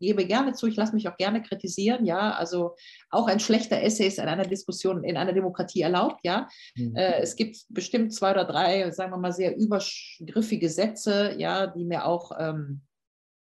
[0.00, 2.32] gebe gerne zu, ich lasse mich auch gerne kritisieren, ja.
[2.32, 2.74] Also
[3.10, 6.48] auch ein schlechter Essay ist in einer Diskussion, in einer Demokratie erlaubt, ja.
[6.76, 6.96] Mhm.
[6.96, 11.84] Äh, es gibt bestimmt zwei oder drei, sagen wir mal, sehr übergriffige Sätze, ja, die
[11.84, 12.82] mir auch ähm,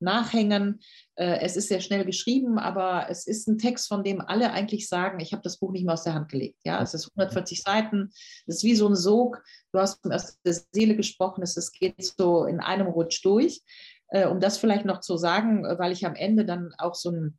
[0.04, 0.80] nachhängen.
[1.16, 4.88] Äh, es ist sehr schnell geschrieben, aber es ist ein Text, von dem alle eigentlich
[4.88, 6.60] sagen, ich habe das Buch nicht mehr aus der Hand gelegt.
[6.64, 8.10] Ja, es ist 140 Seiten,
[8.46, 9.42] es ist wie so ein Sog.
[9.72, 13.62] Du hast aus der Seele gesprochen, es geht so in einem Rutsch durch.
[14.08, 17.38] Äh, um das vielleicht noch zu sagen, weil ich am Ende dann auch so ein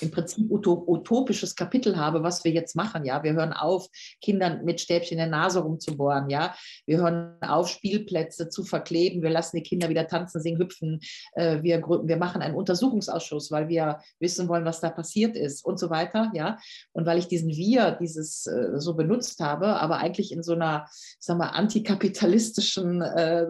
[0.00, 3.04] im Prinzip utopisches Kapitel habe, was wir jetzt machen.
[3.04, 3.88] Ja, wir hören auf,
[4.20, 6.30] Kindern mit Stäbchen in der Nase rumzubohren.
[6.30, 6.54] Ja,
[6.86, 9.22] wir hören auf, Spielplätze zu verkleben.
[9.22, 11.00] Wir lassen die Kinder wieder tanzen, singen, hüpfen.
[11.34, 15.78] Äh, wir, wir machen einen Untersuchungsausschuss, weil wir wissen wollen, was da passiert ist und
[15.78, 16.30] so weiter.
[16.34, 16.58] Ja,
[16.92, 20.86] und weil ich diesen Wir, dieses äh, so benutzt habe, aber eigentlich in so einer,
[21.18, 23.46] sagen wir, antikapitalistischen äh,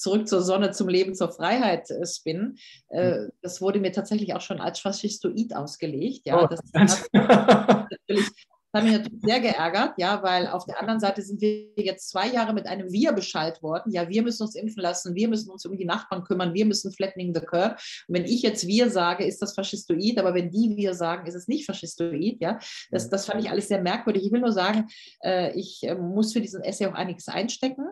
[0.00, 2.58] zurück zur Sonne, zum Leben, zur Freiheit äh, spinnen.
[2.88, 3.30] Äh, hm.
[3.42, 6.26] das wurde mir tatsächlich auch schon als Faschistoid ausgelegt.
[6.26, 8.30] Ja, oh, das hat natürlich
[8.72, 12.08] Das hat mich natürlich sehr geärgert, ja, weil auf der anderen Seite sind wir jetzt
[12.08, 13.90] zwei Jahre mit einem Wir Bescheid worden.
[13.90, 16.92] Ja, wir müssen uns impfen lassen, wir müssen uns um die Nachbarn kümmern, wir müssen
[16.92, 17.74] flattening the curve.
[18.06, 21.34] Und wenn ich jetzt Wir sage, ist das faschistoid, aber wenn die Wir sagen, ist
[21.34, 22.60] es nicht faschistoid, ja.
[22.92, 24.24] Das, das fand ich alles sehr merkwürdig.
[24.24, 24.86] Ich will nur sagen,
[25.24, 27.88] äh, ich äh, muss für diesen Essay auch einiges einstecken.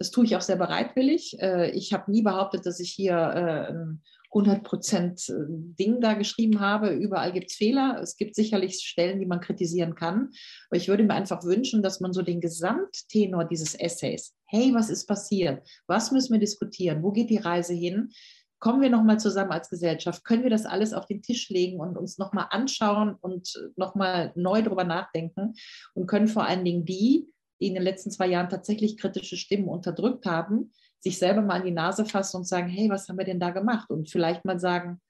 [0.00, 1.36] Das tue ich auch sehr bereitwillig.
[1.40, 6.60] Äh, ich habe nie behauptet, dass ich hier ein 100 Prozent äh, Ding da geschrieben
[6.60, 6.88] habe.
[6.88, 8.00] Überall gibt es Fehler.
[8.02, 10.30] Es gibt sicherlich Stellen, die man kritisieren kann.
[10.70, 14.88] Aber ich würde mir einfach wünschen, dass man so den Gesamttenor dieses Essays, hey, was
[14.88, 15.68] ist passiert?
[15.86, 17.02] Was müssen wir diskutieren?
[17.02, 18.10] Wo geht die Reise hin?
[18.58, 20.24] Kommen wir nochmal zusammen als Gesellschaft?
[20.24, 24.62] Können wir das alles auf den Tisch legen und uns nochmal anschauen und nochmal neu
[24.62, 25.54] darüber nachdenken?
[25.94, 27.26] Und können vor allen Dingen die
[27.66, 31.70] in den letzten zwei Jahren tatsächlich kritische Stimmen unterdrückt haben, sich selber mal an die
[31.70, 33.90] Nase fassen und sagen, hey, was haben wir denn da gemacht?
[33.90, 35.00] Und vielleicht mal sagen,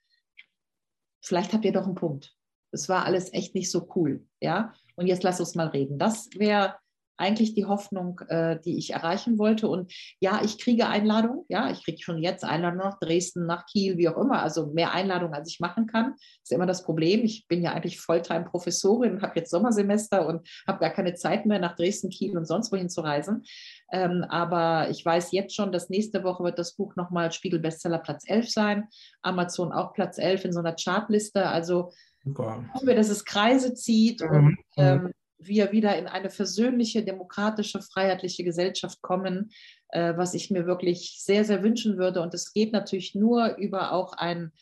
[1.22, 2.34] vielleicht habt ihr doch einen Punkt.
[2.72, 4.72] Es war alles echt nicht so cool, ja.
[4.96, 5.98] Und jetzt lass uns mal reden.
[5.98, 6.76] Das wäre
[7.20, 9.68] eigentlich die Hoffnung, äh, die ich erreichen wollte.
[9.68, 11.44] Und ja, ich kriege Einladungen.
[11.48, 14.42] Ja, ich kriege schon jetzt Einladungen nach Dresden, nach Kiel, wie auch immer.
[14.42, 16.12] Also mehr Einladungen, als ich machen kann.
[16.12, 17.24] Das ist immer das Problem.
[17.24, 21.76] Ich bin ja eigentlich Volltime-Professorin, habe jetzt Sommersemester und habe gar keine Zeit mehr, nach
[21.76, 23.44] Dresden, Kiel und sonst wohin zu reisen.
[23.92, 28.24] Ähm, aber ich weiß jetzt schon, dass nächste Woche wird das Buch nochmal Spiegel-Bestseller Platz
[28.26, 28.88] 11 sein.
[29.22, 31.46] Amazon auch Platz 11 in so einer Chartliste.
[31.46, 31.92] Also
[32.24, 32.64] Super.
[32.72, 34.30] hoffen wir, dass es Kreise zieht mhm.
[34.30, 39.50] und ähm, wir wieder in eine versöhnliche, demokratische, freiheitliche Gesellschaft kommen,
[39.88, 42.20] äh, was ich mir wirklich sehr, sehr wünschen würde.
[42.20, 44.52] Und es geht natürlich nur über auch ein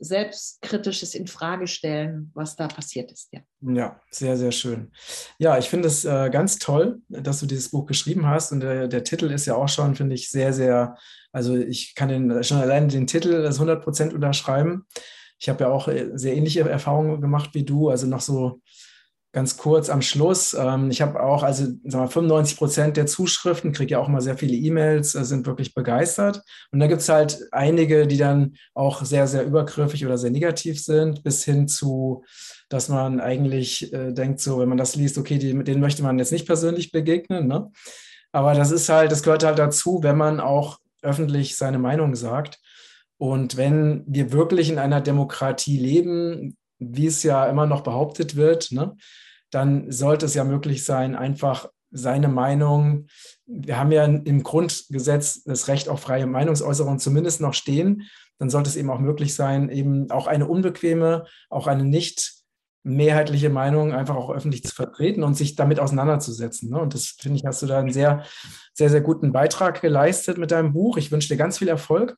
[0.00, 3.32] selbstkritisches Infragestellen, was da passiert ist.
[3.32, 4.90] Ja, ja sehr, sehr schön.
[5.38, 8.50] Ja, ich finde es äh, ganz toll, dass du dieses Buch geschrieben hast.
[8.52, 10.96] Und der, der Titel ist ja auch schon, finde ich, sehr, sehr,
[11.32, 14.86] also ich kann den, schon allein den Titel das 100 Prozent unterschreiben.
[15.38, 18.62] Ich habe ja auch äh, sehr ähnliche Erfahrungen gemacht wie du, also noch so
[19.32, 20.54] ganz kurz am Schluss.
[20.54, 24.20] Ähm, ich habe auch, also sagen wir, 95 Prozent der Zuschriften, kriege ja auch mal
[24.20, 26.42] sehr viele E-Mails, äh, sind wirklich begeistert.
[26.72, 30.82] Und da gibt es halt einige, die dann auch sehr, sehr übergriffig oder sehr negativ
[30.82, 32.24] sind, bis hin zu,
[32.68, 36.18] dass man eigentlich äh, denkt, so, wenn man das liest, okay, die, denen möchte man
[36.18, 37.46] jetzt nicht persönlich begegnen.
[37.46, 37.70] Ne?
[38.32, 42.58] Aber das ist halt, das gehört halt dazu, wenn man auch öffentlich seine Meinung sagt.
[43.16, 48.72] Und wenn wir wirklich in einer Demokratie leben, wie es ja immer noch behauptet wird,
[48.72, 48.96] ne,
[49.50, 53.06] dann sollte es ja möglich sein, einfach seine Meinung,
[53.46, 58.08] wir haben ja im Grundgesetz das Recht auf freie Meinungsäußerung zumindest noch stehen,
[58.38, 62.40] dann sollte es eben auch möglich sein, eben auch eine unbequeme, auch eine nicht
[62.82, 66.70] mehrheitliche Meinung einfach auch öffentlich zu vertreten und sich damit auseinanderzusetzen.
[66.70, 66.80] Ne?
[66.80, 68.24] Und das finde ich, hast du da einen sehr,
[68.72, 70.96] sehr, sehr guten Beitrag geleistet mit deinem Buch.
[70.96, 72.16] Ich wünsche dir ganz viel Erfolg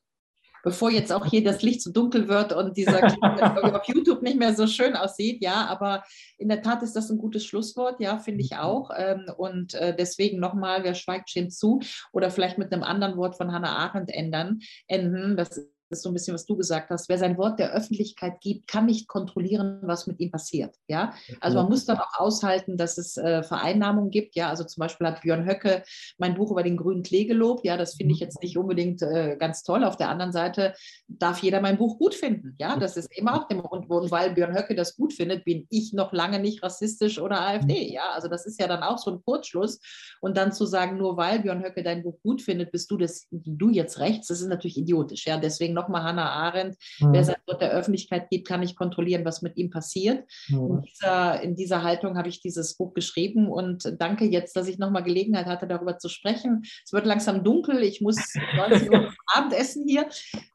[0.63, 4.23] bevor jetzt auch hier das Licht zu so dunkel wird und dieser Clip auf YouTube
[4.23, 6.03] nicht mehr so schön aussieht, ja, aber
[6.37, 8.57] in der Tat ist das ein gutes Schlusswort, ja, finde ich mhm.
[8.57, 8.89] auch.
[8.97, 13.35] Ähm, und äh, deswegen nochmal, wer schweigt, stimmt zu oder vielleicht mit einem anderen Wort
[13.35, 15.37] von Hannah Arendt ändern, enden.
[15.37, 15.61] Das
[15.93, 18.67] das ist so ein bisschen, was du gesagt hast, wer sein Wort der Öffentlichkeit gibt,
[18.67, 20.75] kann nicht kontrollieren, was mit ihm passiert.
[20.87, 24.35] Ja, also man muss dann auch aushalten, dass es äh, Vereinnahmungen gibt.
[24.35, 25.83] Ja, also zum Beispiel hat Björn Höcke
[26.17, 27.63] mein Buch über den grünen Klee gelobt.
[27.63, 28.25] Ja, das finde ich mhm.
[28.25, 29.83] jetzt nicht unbedingt äh, ganz toll.
[29.83, 30.73] Auf der anderen Seite
[31.07, 32.55] darf jeder mein Buch gut finden.
[32.59, 33.87] Ja, das ist immer auch dem Grund.
[33.87, 37.87] Und weil Björn Höcke das gut findet, bin ich noch lange nicht rassistisch oder AfD.
[37.87, 37.93] Mhm.
[37.93, 39.79] Ja, also das ist ja dann auch so ein Kurzschluss.
[40.21, 43.27] Und dann zu sagen, nur weil Björn Höcke dein Buch gut findet, bist du das,
[43.29, 45.27] du jetzt rechts, das ist natürlich idiotisch.
[45.27, 47.13] Ja, deswegen noch nochmal Hannah Arendt, mhm.
[47.13, 50.25] wer sein Wort der Öffentlichkeit gibt, kann nicht kontrollieren, was mit ihm passiert.
[50.47, 50.77] Mhm.
[50.77, 54.77] In, dieser, in dieser Haltung habe ich dieses Buch geschrieben und danke jetzt, dass ich
[54.77, 56.63] nochmal Gelegenheit hatte, darüber zu sprechen.
[56.85, 58.17] Es wird langsam dunkel, ich muss
[58.55, 60.07] 19 Uhr Abendessen hier,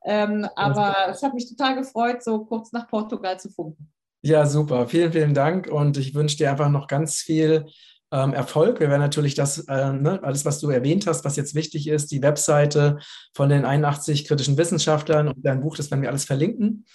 [0.05, 3.93] ähm, aber es hat mich total gefreut, so kurz nach Portugal zu funken.
[4.23, 4.89] Ja, super.
[4.89, 7.67] Vielen, vielen Dank und ich wünsche dir einfach noch ganz viel
[8.13, 8.81] ähm, Erfolg.
[8.81, 12.11] Wir werden natürlich das, äh, ne, alles, was du erwähnt hast, was jetzt wichtig ist,
[12.11, 12.99] die Webseite
[13.35, 16.87] von den 81 kritischen Wissenschaftlern und dein Buch, das werden wir alles verlinken.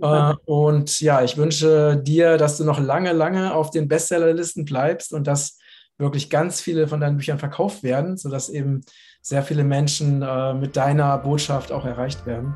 [0.00, 5.12] Äh, und ja, ich wünsche dir, dass du noch lange, lange auf den Bestsellerlisten bleibst
[5.12, 5.58] und dass
[5.98, 8.80] wirklich ganz viele von deinen Büchern verkauft werden, sodass eben
[9.20, 12.54] sehr viele Menschen äh, mit deiner Botschaft auch erreicht werden.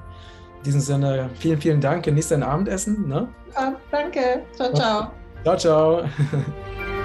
[0.59, 2.05] In diesem Sinne, vielen, vielen Dank.
[2.05, 3.07] Genieß dein Abendessen.
[3.07, 3.29] Ne?
[3.55, 4.43] Ja, danke.
[4.57, 5.13] Ciao, ciao.
[5.45, 6.05] Ciao, ciao.